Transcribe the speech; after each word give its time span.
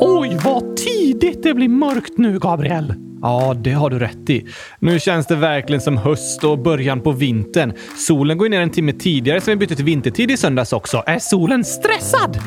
Oj, 0.00 0.38
vad 0.44 0.76
tidigt 0.76 1.42
det 1.42 1.54
blir 1.54 1.68
mörkt 1.68 2.18
nu, 2.18 2.38
Gabriel. 2.38 2.94
Ja, 3.22 3.54
det 3.64 3.72
har 3.72 3.90
du 3.90 3.98
rätt 3.98 4.30
i. 4.30 4.46
Nu 4.78 5.00
känns 5.00 5.26
det 5.26 5.36
verkligen 5.36 5.80
som 5.80 5.96
höst 5.96 6.44
och 6.44 6.58
början 6.58 7.00
på 7.00 7.12
vintern. 7.12 7.72
Solen 7.96 8.38
går 8.38 8.48
ner 8.48 8.60
en 8.60 8.70
timme 8.70 8.92
tidigare 8.92 9.40
sen 9.40 9.52
vi 9.52 9.56
bytte 9.56 9.76
till 9.76 9.84
vintertid 9.84 10.30
i 10.30 10.36
söndags 10.36 10.72
också. 10.72 11.02
Är 11.06 11.18
solen 11.18 11.64
stressad? 11.64 12.38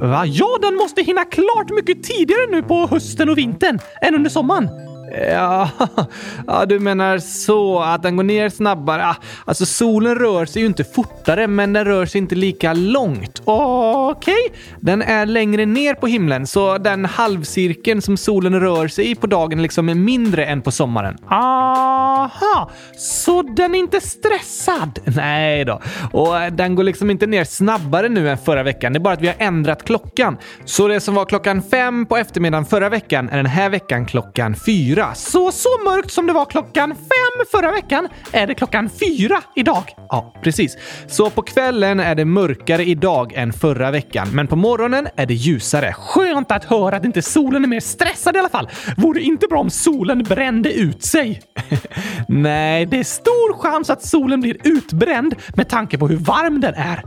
Va? 0.00 0.26
Ja, 0.26 0.58
den 0.62 0.74
måste 0.74 1.02
hinna 1.02 1.24
klart 1.24 1.70
mycket 1.70 2.02
tidigare 2.02 2.50
nu 2.50 2.62
på 2.62 2.86
hösten 2.90 3.28
och 3.28 3.38
vintern 3.38 3.78
än 4.02 4.14
under 4.14 4.30
sommaren. 4.30 4.87
Ja, 5.30 5.70
ja, 6.46 6.66
du 6.66 6.80
menar 6.80 7.18
så 7.18 7.78
att 7.78 8.02
den 8.02 8.16
går 8.16 8.24
ner 8.24 8.48
snabbare. 8.48 9.06
Ah, 9.06 9.16
alltså 9.44 9.66
solen 9.66 10.14
rör 10.14 10.46
sig 10.46 10.62
ju 10.62 10.68
inte 10.68 10.84
fortare, 10.84 11.46
men 11.46 11.72
den 11.72 11.84
rör 11.84 12.06
sig 12.06 12.18
inte 12.18 12.34
lika 12.34 12.72
långt. 12.72 13.42
Okej, 13.44 14.34
okay. 14.46 14.60
den 14.80 15.02
är 15.02 15.26
längre 15.26 15.66
ner 15.66 15.94
på 15.94 16.06
himlen, 16.06 16.46
så 16.46 16.78
den 16.78 17.04
halvcirkeln 17.04 18.02
som 18.02 18.16
solen 18.16 18.60
rör 18.60 18.88
sig 18.88 19.10
i 19.10 19.14
på 19.14 19.26
dagen 19.26 19.62
liksom 19.62 19.88
är 19.88 19.94
mindre 19.94 20.44
än 20.44 20.62
på 20.62 20.70
sommaren. 20.70 21.16
Aha, 21.30 22.70
så 22.96 23.42
den 23.42 23.74
är 23.74 23.78
inte 23.78 24.00
stressad? 24.00 24.98
Nej 25.04 25.64
då, 25.64 25.80
och 26.12 26.40
eh, 26.40 26.52
den 26.52 26.74
går 26.74 26.84
liksom 26.84 27.10
inte 27.10 27.26
ner 27.26 27.44
snabbare 27.44 28.08
nu 28.08 28.30
än 28.30 28.38
förra 28.38 28.62
veckan. 28.62 28.92
Det 28.92 28.96
är 28.96 29.00
bara 29.00 29.14
att 29.14 29.22
vi 29.22 29.26
har 29.26 29.36
ändrat 29.38 29.84
klockan. 29.84 30.36
Så 30.64 30.88
det 30.88 31.00
som 31.00 31.14
var 31.14 31.24
klockan 31.24 31.62
fem 31.62 32.06
på 32.06 32.16
eftermiddagen 32.16 32.64
förra 32.64 32.88
veckan 32.88 33.28
är 33.28 33.36
den 33.36 33.46
här 33.46 33.70
veckan 33.70 34.06
klockan 34.06 34.54
fyra 34.66 34.97
fyra. 34.98 35.14
Så, 35.14 35.52
så 35.52 35.68
mörkt 35.84 36.10
som 36.10 36.26
det 36.26 36.32
var 36.32 36.44
klockan 36.44 36.94
fem 36.94 37.46
förra 37.50 37.72
veckan 37.72 38.08
är 38.32 38.46
det 38.46 38.54
klockan 38.54 38.90
fyra 38.90 39.42
idag. 39.56 39.84
Ja, 40.08 40.34
precis. 40.42 40.76
Så 41.06 41.30
på 41.30 41.42
kvällen 41.42 42.00
är 42.00 42.14
det 42.14 42.24
mörkare 42.24 42.84
idag 42.84 43.32
än 43.32 43.52
förra 43.52 43.90
veckan, 43.90 44.28
men 44.32 44.46
på 44.46 44.56
morgonen 44.56 45.08
är 45.16 45.26
det 45.26 45.34
ljusare. 45.34 45.92
Skönt 45.92 46.52
att 46.52 46.64
höra 46.64 46.96
att 46.96 47.04
inte 47.04 47.22
solen 47.22 47.64
är 47.64 47.68
mer 47.68 47.80
stressad 47.80 48.36
i 48.36 48.38
alla 48.38 48.48
fall. 48.48 48.68
Vore 48.96 49.20
inte 49.20 49.46
bra 49.46 49.60
om 49.60 49.70
solen 49.70 50.22
brände 50.22 50.72
ut 50.72 51.04
sig? 51.04 51.42
Nej, 52.28 52.86
det 52.86 52.98
är 52.98 53.04
stor 53.04 53.58
chans 53.58 53.90
att 53.90 54.02
solen 54.02 54.40
blir 54.40 54.56
utbränd 54.64 55.34
med 55.56 55.68
tanke 55.68 55.98
på 55.98 56.08
hur 56.08 56.16
varm 56.16 56.60
den 56.60 56.74
är. 56.74 57.02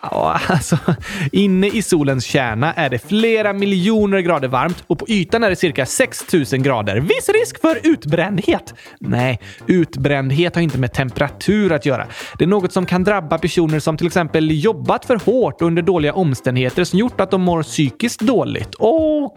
Ja, 0.00 0.40
alltså, 0.48 0.78
inne 1.32 1.68
i 1.68 1.82
solens 1.82 2.24
kärna 2.24 2.74
är 2.74 2.90
det 2.90 2.98
flera 2.98 3.52
miljoner 3.52 4.20
grader 4.20 4.48
varmt 4.48 4.84
och 4.86 4.98
på 4.98 5.08
ytan 5.08 5.44
är 5.44 5.50
det 5.50 5.56
cirka 5.56 5.86
6000 5.86 6.62
grader. 6.62 7.00
Viss 7.00 7.28
risk 7.28 7.60
för 7.60 7.78
utbrändhet. 7.82 8.74
Nej, 9.00 9.40
utbrändhet 9.66 10.54
har 10.54 10.62
inte 10.62 10.78
med 10.78 10.92
temperatur 10.92 11.72
att 11.72 11.86
göra. 11.86 12.06
Det 12.38 12.44
är 12.44 12.48
något 12.48 12.72
som 12.72 12.86
kan 12.86 13.04
drabba 13.04 13.38
personer 13.38 13.78
som 13.80 13.96
till 13.96 14.06
exempel 14.06 14.64
jobbat 14.64 15.04
för 15.04 15.16
hårt 15.16 15.62
under 15.62 15.82
dåliga 15.82 16.12
omständigheter 16.12 16.84
som 16.84 16.98
gjort 16.98 17.20
att 17.20 17.30
de 17.30 17.42
mår 17.42 17.62
psykiskt 17.62 18.20
dåligt. 18.20 18.74
Okej! 18.78 19.32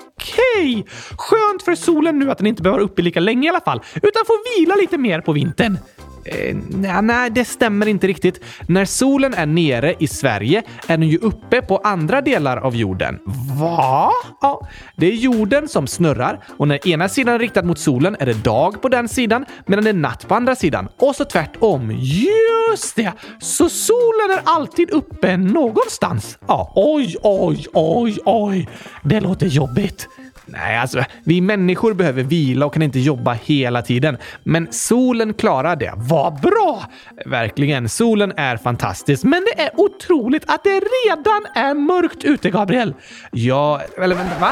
Okay. 0.66 0.84
Skönt 1.18 1.64
för 1.64 1.76
solen 1.76 2.20
nu 2.20 2.32
att 2.32 2.38
den 2.38 2.48
inte 2.48 2.62
behöver 2.62 2.80
vara 2.80 2.86
uppe 2.86 3.02
lika 3.02 3.20
länge 3.20 3.48
i 3.48 3.50
alla 3.50 3.62
fall, 3.62 3.82
utan 3.96 4.26
får 4.28 4.60
vila 4.60 4.76
lite 4.76 4.98
mer 4.98 5.22
på 5.22 5.32
vintern. 5.32 5.78
Eh, 6.26 6.56
nej, 7.02 7.30
det 7.30 7.46
stämmer 7.46 7.86
inte 7.86 8.08
riktigt. 8.08 8.42
När 8.68 8.86
solen 8.86 9.34
är 9.34 9.46
nere 9.46 9.96
i 10.00 10.08
Sverige 10.08 10.64
är 10.88 10.98
den 10.98 11.10
ju 11.10 11.18
uppe 11.18 11.62
på 11.62 11.78
andra 11.78 12.22
delar 12.22 12.58
av 12.58 12.76
jorden. 12.76 13.20
Va? 13.60 14.12
Ja, 14.42 14.68
det 14.98 15.08
är 15.08 15.12
jorden 15.12 15.68
som 15.68 15.88
snurrar 15.88 16.44
och 16.58 16.68
när 16.68 16.88
ena 16.88 17.10
sidan 17.10 17.36
är 17.36 17.40
riktad 17.40 17.64
mot 17.64 17.80
solen 17.80 18.16
är 18.20 18.26
det 18.26 18.44
dag 18.44 18.82
på 18.82 18.90
den 18.90 19.08
sidan 19.08 19.46
medan 19.66 19.84
det 19.84 19.90
är 19.90 19.94
natt 19.94 20.28
på 20.28 20.36
andra 20.36 20.56
sidan. 20.56 20.88
Och 20.98 21.16
så 21.16 21.26
tvärtom. 21.26 21.92
Just 21.92 22.96
det! 22.96 23.12
Så 23.40 23.70
solen 23.70 24.32
är 24.32 24.42
alltid 24.44 24.92
uppe 24.92 25.38
någonstans? 25.38 26.38
Ja, 26.48 26.72
oj, 26.76 27.16
oj, 27.22 27.66
oj, 27.74 28.18
oj. 28.26 28.70
Det 29.04 29.20
låter 29.20 29.48
jobbigt. 29.48 30.08
Nej, 30.46 30.78
alltså 30.78 31.04
vi 31.24 31.42
människor 31.42 31.94
behöver 31.94 32.24
vila 32.24 32.66
och 32.66 32.74
kan 32.74 32.82
inte 32.82 33.00
jobba 33.00 33.34
hela 33.34 33.82
tiden. 33.82 34.18
Men 34.44 34.68
solen 34.72 35.34
klarar 35.34 35.76
det. 35.76 35.94
Vad 35.96 36.42
bra! 36.42 36.84
Verkligen, 37.26 37.90
solen 37.90 38.34
är 38.38 38.58
fantastisk. 38.58 39.24
Men 39.24 39.46
det 39.46 39.62
är 39.62 39.80
otroligt 39.80 40.44
att 40.48 40.64
det 40.64 40.84
redan 41.06 41.46
är 41.56 41.74
mörkt 41.74 42.24
ute, 42.24 42.50
Gabriel. 42.50 42.94
Ja, 43.32 43.82
eller 43.98 44.16
vänta, 44.16 44.40
va? 44.40 44.52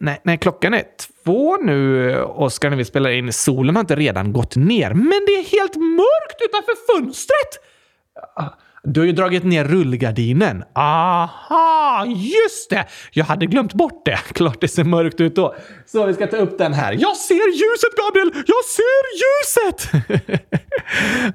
Nej, 0.00 0.20
nej, 0.24 0.38
klockan 0.38 0.74
är 0.74 0.82
två 1.24 1.56
nu, 1.56 2.14
Oskar, 2.22 2.70
när 2.70 2.76
vi 2.76 2.84
spelar 2.84 3.10
in. 3.10 3.32
Solen 3.32 3.76
har 3.76 3.80
inte 3.80 3.96
redan 3.96 4.32
gått 4.32 4.56
ner. 4.56 4.94
Men 4.94 5.22
det 5.26 5.32
är 5.32 5.60
helt 5.60 5.76
mörkt 5.76 6.42
utanför 6.48 6.94
fönstret! 6.94 7.64
Du 8.82 9.00
har 9.00 9.06
ju 9.06 9.12
dragit 9.12 9.44
ner 9.44 9.64
rullgardinen. 9.64 10.64
Aha, 10.74 12.06
just 12.06 12.70
det! 12.70 12.86
Jag 13.12 13.24
hade 13.24 13.46
glömt 13.46 13.74
bort 13.74 14.04
det. 14.04 14.16
Klart 14.32 14.60
det 14.60 14.68
ser 14.68 14.84
mörkt 14.84 15.20
ut 15.20 15.34
då. 15.34 15.54
Så 15.86 16.06
vi 16.06 16.14
ska 16.14 16.26
ta 16.26 16.36
upp 16.36 16.58
den 16.58 16.72
här. 16.72 16.92
Jag 16.92 17.16
ser 17.16 17.34
ljuset, 17.34 17.96
Gabriel! 17.96 18.44
Jag 18.46 18.64
ser 18.64 19.04
ljuset! 19.20 19.90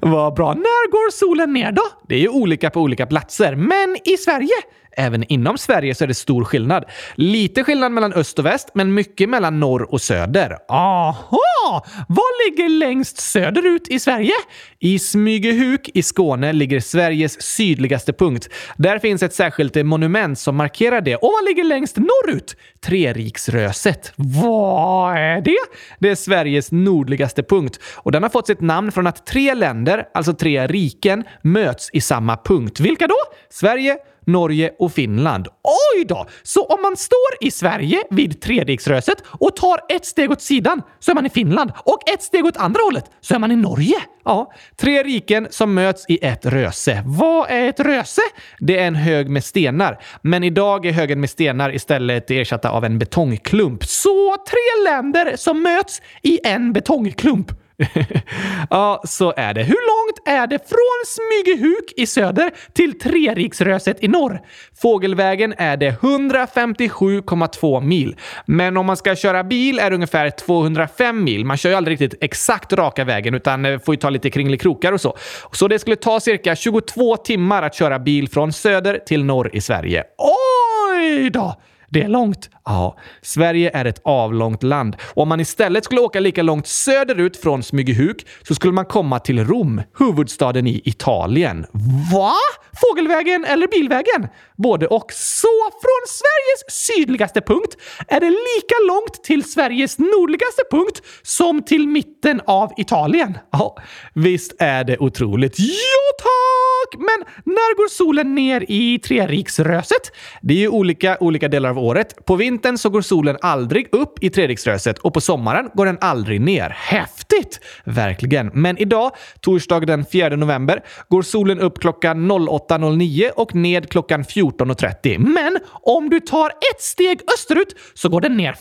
Vad 0.00 0.34
bra. 0.34 0.54
När 0.54 0.90
går 0.90 1.10
solen 1.10 1.52
ner 1.52 1.72
då? 1.72 1.82
Det 2.08 2.14
är 2.14 2.20
ju 2.20 2.28
olika 2.28 2.70
på 2.70 2.80
olika 2.80 3.06
platser, 3.06 3.54
men 3.54 3.96
i 4.04 4.16
Sverige 4.16 4.54
Även 4.96 5.24
inom 5.32 5.58
Sverige 5.58 5.94
så 5.94 6.04
är 6.04 6.08
det 6.08 6.14
stor 6.14 6.44
skillnad. 6.44 6.84
Lite 7.14 7.64
skillnad 7.64 7.92
mellan 7.92 8.12
öst 8.12 8.38
och 8.38 8.46
väst, 8.46 8.70
men 8.74 8.94
mycket 8.94 9.28
mellan 9.28 9.60
norr 9.60 9.92
och 9.92 10.00
söder. 10.00 10.56
Aha! 10.68 11.84
Vad 12.08 12.24
ligger 12.46 12.68
längst 12.68 13.18
söderut 13.18 13.88
i 13.88 13.98
Sverige? 13.98 14.32
I 14.78 14.98
Smygehuk 14.98 15.90
i 15.94 16.02
Skåne 16.02 16.52
ligger 16.52 16.80
Sveriges 16.80 17.42
sydligaste 17.42 18.12
punkt. 18.12 18.48
Där 18.76 18.98
finns 18.98 19.22
ett 19.22 19.34
särskilt 19.34 19.86
monument 19.86 20.38
som 20.38 20.56
markerar 20.56 21.00
det. 21.00 21.16
Och 21.16 21.30
vad 21.32 21.44
ligger 21.44 21.64
längst 21.64 21.96
norrut? 21.96 22.56
Treriksröset. 22.86 24.12
Vad 24.16 25.16
är 25.16 25.40
det? 25.40 25.56
Det 25.98 26.08
är 26.10 26.14
Sveriges 26.14 26.72
nordligaste 26.72 27.42
punkt 27.42 27.80
och 27.96 28.12
den 28.12 28.22
har 28.22 28.30
fått 28.30 28.46
sitt 28.46 28.60
namn 28.60 28.92
från 28.92 29.06
att 29.06 29.26
tre 29.26 29.54
länder, 29.54 30.04
alltså 30.14 30.32
tre 30.32 30.66
riken, 30.66 31.24
möts 31.42 31.90
i 31.92 32.00
samma 32.00 32.36
punkt. 32.36 32.80
Vilka 32.80 33.06
då? 33.06 33.16
Sverige, 33.50 33.96
Norge 34.26 34.72
och 34.78 34.92
Finland. 34.92 35.48
Oj 35.48 36.04
då! 36.04 36.26
Så 36.42 36.64
om 36.64 36.82
man 36.82 36.96
står 36.96 37.16
i 37.40 37.50
Sverige 37.50 38.02
vid 38.10 38.40
Treriksröset 38.40 39.22
och 39.26 39.56
tar 39.56 39.80
ett 39.88 40.06
steg 40.06 40.30
åt 40.30 40.42
sidan 40.42 40.82
så 40.98 41.10
är 41.10 41.14
man 41.14 41.26
i 41.26 41.30
Finland 41.30 41.72
och 41.84 42.08
ett 42.08 42.22
steg 42.22 42.44
åt 42.44 42.56
andra 42.56 42.80
hållet 42.82 43.04
så 43.20 43.34
är 43.34 43.38
man 43.38 43.52
i 43.52 43.56
Norge. 43.56 43.96
Ja, 44.24 44.52
tre 44.76 45.02
riken 45.02 45.48
som 45.50 45.74
möts 45.74 46.04
i 46.08 46.18
ett 46.22 46.46
röse. 46.46 47.02
Vad 47.06 47.50
är 47.50 47.68
ett 47.68 47.80
röse? 47.80 48.22
Det 48.58 48.78
är 48.78 48.86
en 48.86 48.94
hög 48.94 49.28
med 49.28 49.44
stenar, 49.44 50.02
men 50.22 50.44
idag 50.44 50.86
är 50.86 50.92
högen 50.92 51.20
med 51.20 51.30
stenar 51.30 51.74
istället 51.74 52.30
ersatta 52.30 52.70
av 52.70 52.84
en 52.84 52.98
betongklump. 52.98 53.84
Så 53.84 54.36
tre 54.48 54.92
länder 54.92 55.36
som 55.36 55.62
möts 55.62 56.02
i 56.22 56.40
en 56.44 56.72
betongklump. 56.72 57.52
ja, 58.70 59.02
så 59.04 59.34
är 59.36 59.54
det. 59.54 59.62
Hur 59.62 60.06
långt 60.06 60.28
är 60.28 60.46
det 60.46 60.68
från 60.68 61.04
Smygehuk 61.06 61.92
i 61.96 62.06
söder 62.06 62.50
till 62.72 62.98
Treriksröset 62.98 64.04
i 64.04 64.08
norr? 64.08 64.40
Fågelvägen 64.82 65.54
är 65.58 65.76
det 65.76 65.90
157,2 65.90 67.80
mil. 67.80 68.16
Men 68.46 68.76
om 68.76 68.86
man 68.86 68.96
ska 68.96 69.16
köra 69.16 69.44
bil 69.44 69.78
är 69.78 69.90
det 69.90 69.94
ungefär 69.94 70.30
205 70.30 71.24
mil. 71.24 71.44
Man 71.44 71.56
kör 71.56 71.70
ju 71.70 71.76
aldrig 71.76 72.00
riktigt 72.00 72.24
exakt 72.24 72.72
raka 72.72 73.04
vägen 73.04 73.34
utan 73.34 73.64
eh, 73.64 73.78
får 73.78 73.94
ju 73.94 73.98
ta 73.98 74.10
lite 74.10 74.30
kringelikrokar 74.30 74.92
och 74.92 75.00
så. 75.00 75.16
Så 75.52 75.68
det 75.68 75.78
skulle 75.78 75.96
ta 75.96 76.20
cirka 76.20 76.56
22 76.56 77.16
timmar 77.16 77.62
att 77.62 77.74
köra 77.74 77.98
bil 77.98 78.28
från 78.28 78.52
söder 78.52 78.98
till 79.06 79.24
norr 79.24 79.50
i 79.52 79.60
Sverige. 79.60 80.04
Oj 80.18 81.30
då! 81.30 81.54
Det 81.88 82.02
är 82.02 82.08
långt. 82.08 82.50
Ja, 82.66 82.96
Sverige 83.22 83.70
är 83.74 83.84
ett 83.84 84.00
avlångt 84.04 84.62
land. 84.62 84.96
Och 85.14 85.22
om 85.22 85.28
man 85.28 85.40
istället 85.40 85.84
skulle 85.84 86.00
åka 86.00 86.20
lika 86.20 86.42
långt 86.42 86.66
söderut 86.66 87.36
från 87.36 87.62
Smygehuk 87.62 88.26
så 88.42 88.54
skulle 88.54 88.72
man 88.72 88.84
komma 88.84 89.18
till 89.18 89.44
Rom, 89.44 89.82
huvudstaden 89.98 90.66
i 90.66 90.82
Italien. 90.84 91.66
Va? 92.12 92.32
Fågelvägen 92.80 93.44
eller 93.44 93.66
bilvägen? 93.66 94.28
Både 94.56 94.86
och. 94.86 95.12
Så 95.12 95.48
från 95.70 96.02
Sveriges 96.06 96.86
sydligaste 96.86 97.40
punkt 97.40 97.76
är 98.08 98.20
det 98.20 98.30
lika 98.30 98.74
långt 98.88 99.24
till 99.24 99.44
Sveriges 99.44 99.98
nordligaste 99.98 100.62
punkt 100.70 101.02
som 101.22 101.62
till 101.62 101.88
mitten 101.88 102.40
av 102.46 102.72
Italien. 102.76 103.38
Ja, 103.52 103.76
visst 104.14 104.54
är 104.58 104.84
det 104.84 104.98
otroligt. 104.98 105.58
Ja, 105.58 106.16
tack! 106.18 107.00
Men 107.00 107.24
när 107.44 107.76
går 107.76 107.88
solen 107.88 108.34
ner 108.34 108.64
i 108.68 108.98
Treriksröset? 108.98 110.12
Det 110.42 110.54
är 110.54 110.58
ju 110.58 110.68
olika 110.68 111.16
olika 111.20 111.48
delar 111.48 111.70
av 111.70 111.78
året. 111.78 112.24
På 112.24 112.36
vintern 112.36 112.55
vintern 112.56 112.78
så 112.78 112.88
går 112.88 113.00
solen 113.00 113.36
aldrig 113.42 113.88
upp 113.92 114.24
i 114.24 114.30
Treriksröset 114.30 114.98
och 114.98 115.14
på 115.14 115.20
sommaren 115.20 115.70
går 115.74 115.86
den 115.86 115.98
aldrig 116.00 116.40
ner. 116.40 116.70
Häftigt! 116.70 117.60
Verkligen. 117.84 118.50
Men 118.54 118.78
idag, 118.78 119.10
torsdag 119.40 119.80
den 119.80 120.04
4 120.12 120.36
november, 120.36 120.80
går 121.08 121.22
solen 121.22 121.60
upp 121.60 121.78
klockan 121.80 122.32
08.09 122.32 123.30
och 123.36 123.54
ned 123.54 123.90
klockan 123.90 124.24
14.30. 124.24 125.18
Men 125.18 125.58
om 125.82 126.10
du 126.10 126.20
tar 126.20 126.48
ett 126.48 126.80
steg 126.80 127.20
österut 127.34 127.76
så 127.94 128.08
går 128.08 128.20
den 128.20 128.36
ner 128.36 128.56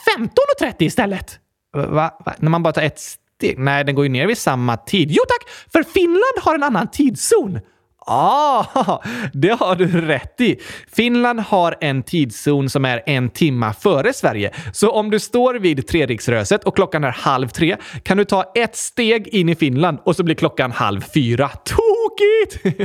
15.30 0.62 0.76
istället. 0.80 1.40
Va? 1.74 2.18
Va? 2.26 2.34
När 2.38 2.50
man 2.50 2.64
bara 2.64 2.74
tar 2.74 2.82
ett 2.82 3.00
steg? 3.00 3.60
Nej, 3.60 3.84
den 3.84 3.96
går 3.96 4.06
ju 4.06 4.12
ner 4.12 4.28
vid 4.28 4.38
samma 4.38 4.78
tid. 4.78 5.12
Jo 5.12 5.24
tack, 5.28 5.50
för 5.74 5.84
Finland 5.84 6.38
har 6.42 6.56
en 6.56 6.64
annan 6.64 6.88
tidszon. 6.92 7.60
Ah, 8.08 9.02
det 9.34 9.60
har 9.60 9.76
du 9.76 10.02
rätt 10.02 10.42
i. 10.42 10.60
Finland 10.96 11.40
har 11.40 11.76
en 11.82 12.04
tidszon 12.04 12.70
som 12.70 12.86
är 12.86 13.04
en 13.06 13.30
timma 13.30 13.74
före 13.74 14.14
Sverige. 14.14 14.52
Så 14.74 14.92
om 14.92 15.12
du 15.12 15.20
står 15.20 15.54
vid 15.54 15.88
Treriksröset 15.88 16.64
och 16.64 16.76
klockan 16.76 17.04
är 17.04 17.12
halv 17.12 17.48
tre 17.48 17.78
kan 18.04 18.18
du 18.18 18.26
ta 18.26 18.52
ett 18.56 18.76
steg 18.76 19.28
in 19.28 19.50
i 19.50 19.56
Finland 19.56 20.00
och 20.06 20.16
så 20.16 20.24
blir 20.24 20.36
klockan 20.36 20.72
halv 20.72 21.02
fyra. 21.02 21.50
Tokigt! 22.16 22.78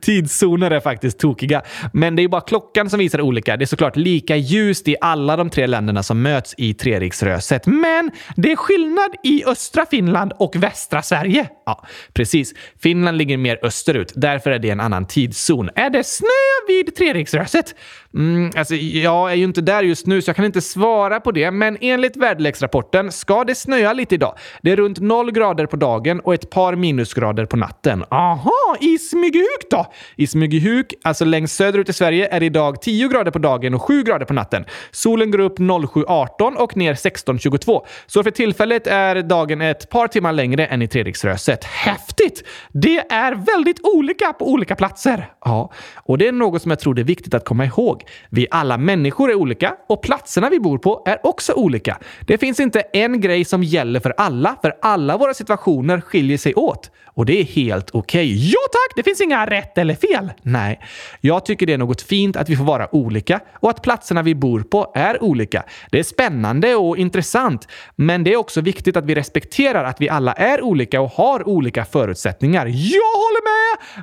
Tidszoner 0.00 0.70
är 0.70 0.80
faktiskt 0.80 1.18
tokiga. 1.18 1.62
Men 1.92 2.16
det 2.16 2.22
är 2.22 2.28
bara 2.28 2.40
klockan 2.40 2.90
som 2.90 2.98
visar 2.98 3.20
olika. 3.20 3.56
Det 3.56 3.64
är 3.64 3.66
såklart 3.66 3.96
lika 3.96 4.36
ljust 4.36 4.88
i 4.88 4.96
alla 5.00 5.36
de 5.36 5.50
tre 5.50 5.66
länderna 5.66 6.02
som 6.02 6.22
möts 6.22 6.54
i 6.58 6.74
Treriksröset. 6.74 7.66
Men 7.66 8.10
det 8.36 8.52
är 8.52 8.56
skillnad 8.56 9.10
i 9.22 9.44
östra 9.44 9.86
Finland 9.86 10.32
och 10.38 10.56
västra 10.56 11.02
Sverige. 11.02 11.48
Ja, 11.66 11.86
precis. 12.12 12.54
Finland 12.82 13.18
ligger 13.18 13.36
mer 13.36 13.58
österut. 13.62 14.12
Därför 14.16 14.50
är 14.50 14.58
det 14.58 14.70
en 14.70 14.80
annan 14.80 15.06
tidszon. 15.06 15.70
Är 15.74 15.90
det 15.90 16.04
snö 16.04 16.26
vid 16.68 16.96
Treriksröset? 16.96 17.74
Mm, 18.16 18.50
alltså, 18.56 18.74
jag 18.74 19.30
är 19.30 19.34
ju 19.34 19.44
inte 19.44 19.60
där 19.60 19.82
just 19.82 20.06
nu 20.06 20.22
så 20.22 20.28
jag 20.28 20.36
kan 20.36 20.44
inte 20.44 20.60
svara 20.60 21.20
på 21.20 21.32
det, 21.32 21.50
men 21.50 21.78
enligt 21.80 22.16
väderleksrapporten 22.16 23.12
ska 23.12 23.44
det 23.44 23.54
snöa 23.54 23.92
lite 23.92 24.14
idag. 24.14 24.34
Det 24.62 24.72
är 24.72 24.76
runt 24.76 25.00
0 25.00 25.32
grader 25.32 25.66
på 25.66 25.76
dagen 25.76 26.20
och 26.20 26.34
ett 26.34 26.50
par 26.50 26.76
minusgrader 26.76 27.44
på 27.44 27.56
natten. 27.56 28.04
Aha, 28.10 28.76
i 28.80 28.98
Smygehuk 28.98 29.70
då? 29.70 29.86
I 30.16 30.26
Smygehuk, 30.26 30.94
alltså 31.02 31.24
längst 31.24 31.56
söderut 31.56 31.88
i 31.88 31.92
Sverige, 31.92 32.28
är 32.30 32.40
det 32.40 32.46
idag 32.46 32.82
10 32.82 33.08
grader 33.08 33.30
på 33.30 33.38
dagen 33.38 33.74
och 33.74 33.82
7 33.82 34.02
grader 34.02 34.26
på 34.26 34.34
natten. 34.34 34.64
Solen 34.90 35.30
går 35.30 35.38
upp 35.38 35.58
07.18 35.58 36.54
och 36.54 36.76
ner 36.76 36.94
16.22. 36.94 37.86
Så 38.06 38.22
för 38.22 38.30
tillfället 38.30 38.86
är 38.86 39.22
dagen 39.22 39.60
ett 39.60 39.90
par 39.90 40.08
timmar 40.08 40.32
längre 40.32 40.66
än 40.66 40.82
i 40.82 40.88
Treriksröset. 40.88 41.64
Häftigt! 41.64 42.44
Det 42.72 42.98
är 42.98 43.34
väldigt 43.56 43.80
olika 43.82 44.32
på 44.32 44.50
olika 44.50 44.76
platser. 44.76 45.28
Ja, 45.44 45.72
och 45.96 46.18
det 46.18 46.28
är 46.28 46.32
något 46.32 46.62
som 46.62 46.70
jag 46.70 46.80
tror 46.80 46.94
det 46.94 47.02
är 47.02 47.04
viktigt 47.04 47.34
att 47.34 47.44
komma 47.44 47.64
ihåg. 47.64 48.05
Vi 48.30 48.46
alla 48.50 48.78
människor 48.78 49.30
är 49.30 49.34
olika 49.34 49.74
och 49.88 50.02
platserna 50.02 50.48
vi 50.50 50.60
bor 50.60 50.78
på 50.78 51.02
är 51.06 51.26
också 51.26 51.52
olika. 51.52 51.98
Det 52.26 52.38
finns 52.38 52.60
inte 52.60 52.80
en 52.80 53.20
grej 53.20 53.44
som 53.44 53.62
gäller 53.62 54.00
för 54.00 54.14
alla, 54.16 54.56
för 54.62 54.76
alla 54.82 55.16
våra 55.16 55.34
situationer 55.34 56.00
skiljer 56.00 56.38
sig 56.38 56.54
åt. 56.54 56.90
Och 57.16 57.26
det 57.26 57.40
är 57.40 57.44
helt 57.44 57.90
okej. 57.90 58.26
Okay. 58.26 58.48
Ja 58.48 58.60
tack! 58.72 58.96
Det 58.96 59.02
finns 59.02 59.20
inga 59.20 59.46
rätt 59.46 59.78
eller 59.78 59.94
fel. 59.94 60.32
Nej, 60.42 60.80
jag 61.20 61.46
tycker 61.46 61.66
det 61.66 61.72
är 61.72 61.78
något 61.78 62.02
fint 62.02 62.36
att 62.36 62.48
vi 62.48 62.56
får 62.56 62.64
vara 62.64 62.94
olika 62.94 63.40
och 63.52 63.70
att 63.70 63.82
platserna 63.82 64.22
vi 64.22 64.34
bor 64.34 64.60
på 64.60 64.92
är 64.94 65.22
olika. 65.22 65.64
Det 65.90 65.98
är 65.98 66.02
spännande 66.02 66.74
och 66.74 66.96
intressant, 66.98 67.68
men 67.96 68.24
det 68.24 68.32
är 68.32 68.36
också 68.36 68.60
viktigt 68.60 68.96
att 68.96 69.04
vi 69.04 69.14
respekterar 69.14 69.84
att 69.84 70.00
vi 70.00 70.08
alla 70.08 70.32
är 70.32 70.62
olika 70.62 71.00
och 71.00 71.10
har 71.10 71.48
olika 71.48 71.84
förutsättningar. 71.84 72.66
Jag 72.66 73.16
håller 73.16 73.42
med! 73.42 73.56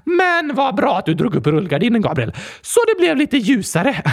Men 0.06 0.56
vad 0.56 0.76
bra 0.76 0.98
att 0.98 1.06
du 1.06 1.14
drog 1.14 1.36
upp 1.36 1.48
rullgardinen, 1.48 2.02
Gabriel. 2.02 2.34
Så 2.62 2.80
det 2.88 3.02
blev 3.02 3.18
lite 3.18 3.38
ljusare. 3.38 4.04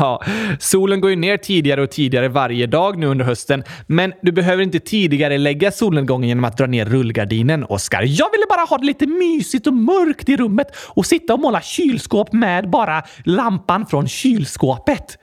Solen 0.58 1.00
går 1.00 1.10
ju 1.10 1.16
ner 1.16 1.36
tidigare 1.36 1.82
och 1.82 1.90
tidigare 1.90 2.28
varje 2.28 2.66
dag 2.66 2.98
nu 2.98 3.06
under 3.06 3.24
hösten, 3.24 3.64
men 3.86 4.12
du 4.22 4.32
behöver 4.32 4.62
inte 4.62 4.80
tidigare 4.80 5.38
lägga 5.38 5.70
solnedgången 5.70 6.28
genom 6.28 6.44
att 6.44 6.56
dra 6.56 6.66
ner 6.66 6.84
rullgardinen, 6.84 7.64
Oskar. 7.64 8.02
Jag 8.06 8.30
ville 8.32 8.46
bara 8.50 8.60
ha 8.60 8.78
det 8.78 8.86
lite 8.86 9.06
mysigt 9.06 9.66
och 9.66 9.74
mörkt 9.74 10.28
i 10.28 10.36
rummet 10.36 10.76
och 10.76 11.06
sitta 11.06 11.34
och 11.34 11.40
måla 11.40 11.60
kylskåp 11.60 12.32
med 12.32 12.70
bara 12.70 13.02
lampan 13.24 13.86
från 13.86 14.08
kylskåpet. 14.08 15.18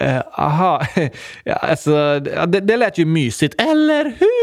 Uh, 0.00 0.20
aha, 0.32 0.82
ja, 1.44 1.54
alltså 1.54 2.20
det, 2.20 2.60
det 2.60 2.76
lät 2.76 2.98
ju 2.98 3.04
mysigt, 3.04 3.60
eller 3.60 4.04
hur? 4.04 4.37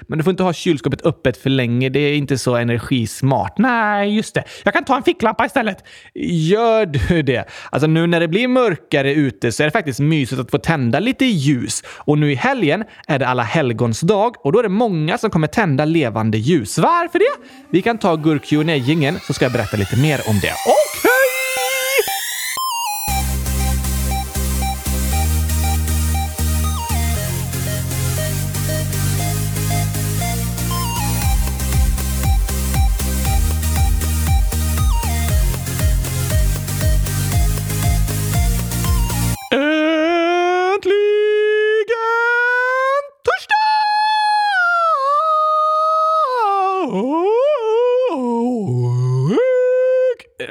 Men 0.00 0.18
du 0.18 0.24
får 0.24 0.30
inte 0.30 0.42
ha 0.42 0.52
kylskåpet 0.52 1.06
öppet 1.06 1.36
för 1.36 1.50
länge. 1.50 1.88
Det 1.88 2.00
är 2.00 2.14
inte 2.14 2.38
så 2.38 2.56
energismart. 2.56 3.58
Nej, 3.58 4.16
just 4.16 4.34
det. 4.34 4.44
Jag 4.64 4.74
kan 4.74 4.84
ta 4.84 4.96
en 4.96 5.02
ficklampa 5.02 5.46
istället. 5.46 5.84
Gör 6.24 6.86
du 6.86 7.22
det? 7.22 7.44
Alltså 7.70 7.86
nu 7.86 8.06
när 8.06 8.20
det 8.20 8.28
blir 8.28 8.48
mörkare 8.48 9.14
ute 9.14 9.52
så 9.52 9.62
är 9.62 9.64
det 9.64 9.70
faktiskt 9.70 10.00
mysigt 10.00 10.40
att 10.40 10.50
få 10.50 10.58
tända 10.58 11.00
lite 11.00 11.24
ljus. 11.24 11.82
Och 11.86 12.18
nu 12.18 12.32
i 12.32 12.34
helgen 12.34 12.84
är 13.06 13.18
det 13.18 13.26
alla 13.26 13.42
helgons 13.42 14.00
dag 14.00 14.34
och 14.44 14.52
då 14.52 14.58
är 14.58 14.62
det 14.62 14.68
många 14.68 15.18
som 15.18 15.30
kommer 15.30 15.46
tända 15.46 15.84
levande 15.84 16.38
ljus. 16.38 16.78
Varför 16.78 17.18
det? 17.18 17.48
Vi 17.70 17.82
kan 17.82 17.98
ta 17.98 18.16
gurk 18.16 18.52
gingen 18.52 19.18
så 19.20 19.32
ska 19.32 19.44
jag 19.44 19.52
berätta 19.52 19.76
lite 19.76 19.96
mer 19.96 20.20
om 20.28 20.40
det. 20.40 20.52
Okej! 20.52 21.09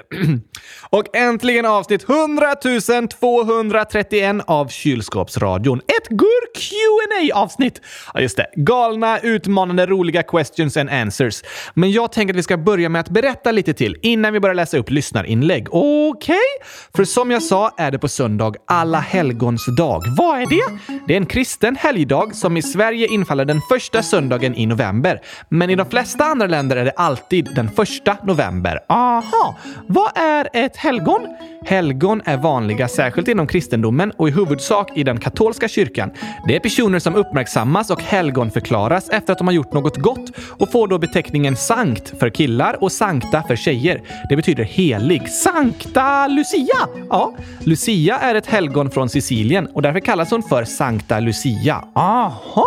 Och 0.89 1.15
äntligen 1.15 1.65
avsnitt 1.65 2.09
100 2.09 2.55
231 3.19 4.35
av 4.47 4.67
Kylskåpsradion. 4.67 5.77
Ett 5.79 6.07
gurk 6.09 6.49
qa 6.53 7.39
avsnitt 7.39 7.81
Ja, 8.13 8.21
just 8.21 8.37
det. 8.37 8.47
Galna, 8.55 9.19
utmanande, 9.19 9.85
roliga 9.85 10.23
questions 10.23 10.77
and 10.77 10.89
answers. 10.89 11.43
Men 11.73 11.91
jag 11.91 12.11
tänker 12.11 12.33
att 12.33 12.37
vi 12.37 12.43
ska 12.43 12.57
börja 12.57 12.89
med 12.89 12.99
att 12.99 13.09
berätta 13.09 13.51
lite 13.51 13.73
till 13.73 13.97
innan 14.01 14.33
vi 14.33 14.39
börjar 14.39 14.53
läsa 14.53 14.77
upp 14.77 14.89
lyssnarinlägg. 14.89 15.67
Okej? 15.71 16.35
Okay? 16.35 16.67
För 16.95 17.03
som 17.03 17.31
jag 17.31 17.43
sa 17.43 17.71
är 17.77 17.91
det 17.91 17.99
på 17.99 18.07
söndag 18.07 18.53
alla 18.67 18.99
helgons 18.99 19.65
dag. 19.77 20.03
Vad 20.17 20.41
är 20.41 20.45
det? 20.45 20.97
Det 21.07 21.13
är 21.13 21.17
en 21.17 21.25
kristen 21.25 21.75
helgdag 21.75 22.35
som 22.35 22.57
i 22.57 22.61
Sverige 22.61 23.07
infaller 23.07 23.45
den 23.45 23.61
första 23.69 24.03
söndagen 24.03 24.55
i 24.55 24.65
november. 24.65 25.21
Men 25.49 25.69
i 25.69 25.75
de 25.75 25.89
flesta 25.89 26.23
andra 26.23 26.47
länder 26.47 26.77
är 26.77 26.85
det 26.85 26.93
alltid 26.95 27.49
den 27.55 27.71
första 27.71 28.17
november. 28.23 28.79
Aha! 28.89 29.57
Vad 29.99 30.23
är 30.23 30.49
ett 30.53 30.77
helgon? 30.77 31.27
Helgon 31.65 32.21
är 32.25 32.37
vanliga 32.37 32.87
särskilt 32.87 33.27
inom 33.27 33.47
kristendomen 33.47 34.11
och 34.17 34.29
i 34.29 34.31
huvudsak 34.31 34.97
i 34.97 35.03
den 35.03 35.19
katolska 35.19 35.67
kyrkan. 35.67 36.11
Det 36.47 36.55
är 36.55 36.59
personer 36.59 36.99
som 36.99 37.15
uppmärksammas 37.15 37.89
och 37.89 38.01
helgonförklaras 38.01 39.09
efter 39.09 39.33
att 39.33 39.37
de 39.37 39.47
har 39.47 39.53
gjort 39.53 39.73
något 39.73 39.97
gott 39.97 40.31
och 40.59 40.71
får 40.71 40.87
då 40.87 40.97
beteckningen 40.97 41.55
sankt 41.55 42.19
för 42.19 42.29
killar 42.29 42.83
och 42.83 42.91
sankta 42.91 43.43
för 43.43 43.55
tjejer. 43.55 44.01
Det 44.29 44.35
betyder 44.35 44.63
helig. 44.63 45.29
Sankta 45.29 46.27
Lucia! 46.27 46.87
Ja, 47.09 47.33
Lucia 47.59 48.19
är 48.19 48.35
ett 48.35 48.47
helgon 48.47 48.91
från 48.91 49.09
Sicilien 49.09 49.67
och 49.73 49.81
därför 49.81 49.99
kallas 49.99 50.31
hon 50.31 50.43
för 50.43 50.63
Sankta 50.63 51.19
Lucia. 51.19 51.83
Aha! 51.93 52.65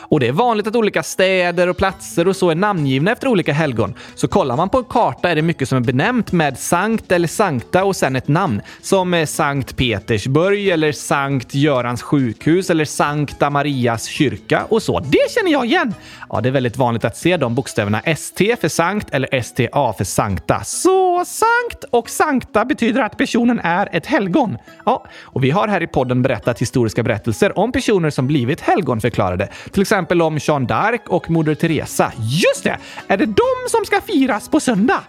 Och 0.00 0.20
det 0.20 0.28
är 0.28 0.32
vanligt 0.32 0.66
att 0.66 0.76
olika 0.76 1.02
städer 1.02 1.68
och 1.68 1.76
platser 1.76 2.28
och 2.28 2.36
så 2.36 2.50
är 2.50 2.54
namngivna 2.54 3.10
efter 3.12 3.28
olika 3.28 3.52
helgon. 3.52 3.94
Så 4.14 4.28
kollar 4.28 4.56
man 4.56 4.68
på 4.68 4.78
en 4.78 4.84
karta 4.84 5.30
är 5.30 5.34
det 5.34 5.42
mycket 5.42 5.68
som 5.68 5.78
är 5.78 5.82
benämnt 5.82 6.29
med 6.32 6.58
sankt 6.58 7.12
eller 7.12 7.28
sankta 7.28 7.84
och 7.84 7.96
sen 7.96 8.16
ett 8.16 8.28
namn. 8.28 8.62
Som 8.82 9.26
Sankt 9.28 9.76
Petersburg 9.76 10.68
eller 10.68 10.92
Sankt 10.92 11.54
Görans 11.54 12.02
sjukhus 12.02 12.70
eller 12.70 12.84
Sankta 12.84 13.50
Marias 13.50 14.04
kyrka 14.04 14.64
och 14.68 14.82
så. 14.82 15.00
Det 15.00 15.30
känner 15.34 15.52
jag 15.52 15.66
igen! 15.66 15.94
Ja, 16.28 16.40
det 16.40 16.48
är 16.48 16.52
väldigt 16.52 16.76
vanligt 16.76 17.04
att 17.04 17.16
se 17.16 17.36
de 17.36 17.54
bokstäverna 17.54 18.00
ST 18.00 18.56
för 18.60 18.68
sankt 18.68 19.10
eller 19.10 19.40
STA 19.42 19.92
för 19.92 20.04
sankta. 20.04 20.64
Så 20.64 21.24
sankt 21.24 21.84
och 21.90 22.10
sankta 22.10 22.64
betyder 22.64 23.02
att 23.02 23.18
personen 23.18 23.58
är 23.58 23.88
ett 23.92 24.06
helgon. 24.06 24.58
Ja, 24.84 25.06
och 25.22 25.44
vi 25.44 25.50
har 25.50 25.68
här 25.68 25.82
i 25.82 25.86
podden 25.86 26.22
berättat 26.22 26.58
historiska 26.58 27.02
berättelser 27.02 27.58
om 27.58 27.72
personer 27.72 28.10
som 28.10 28.26
blivit 28.26 28.60
helgonförklarade. 28.60 29.48
Till 29.72 29.82
exempel 29.82 30.22
om 30.22 30.38
Jeanne 30.38 30.66
d'Arc 30.66 31.06
och 31.06 31.30
Moder 31.30 31.54
Teresa. 31.54 32.12
Just 32.18 32.64
det! 32.64 32.78
Är 33.08 33.16
det 33.16 33.26
de 33.26 33.68
som 33.68 33.84
ska 33.84 34.00
firas 34.00 34.48
på 34.48 34.60
söndag? 34.60 35.00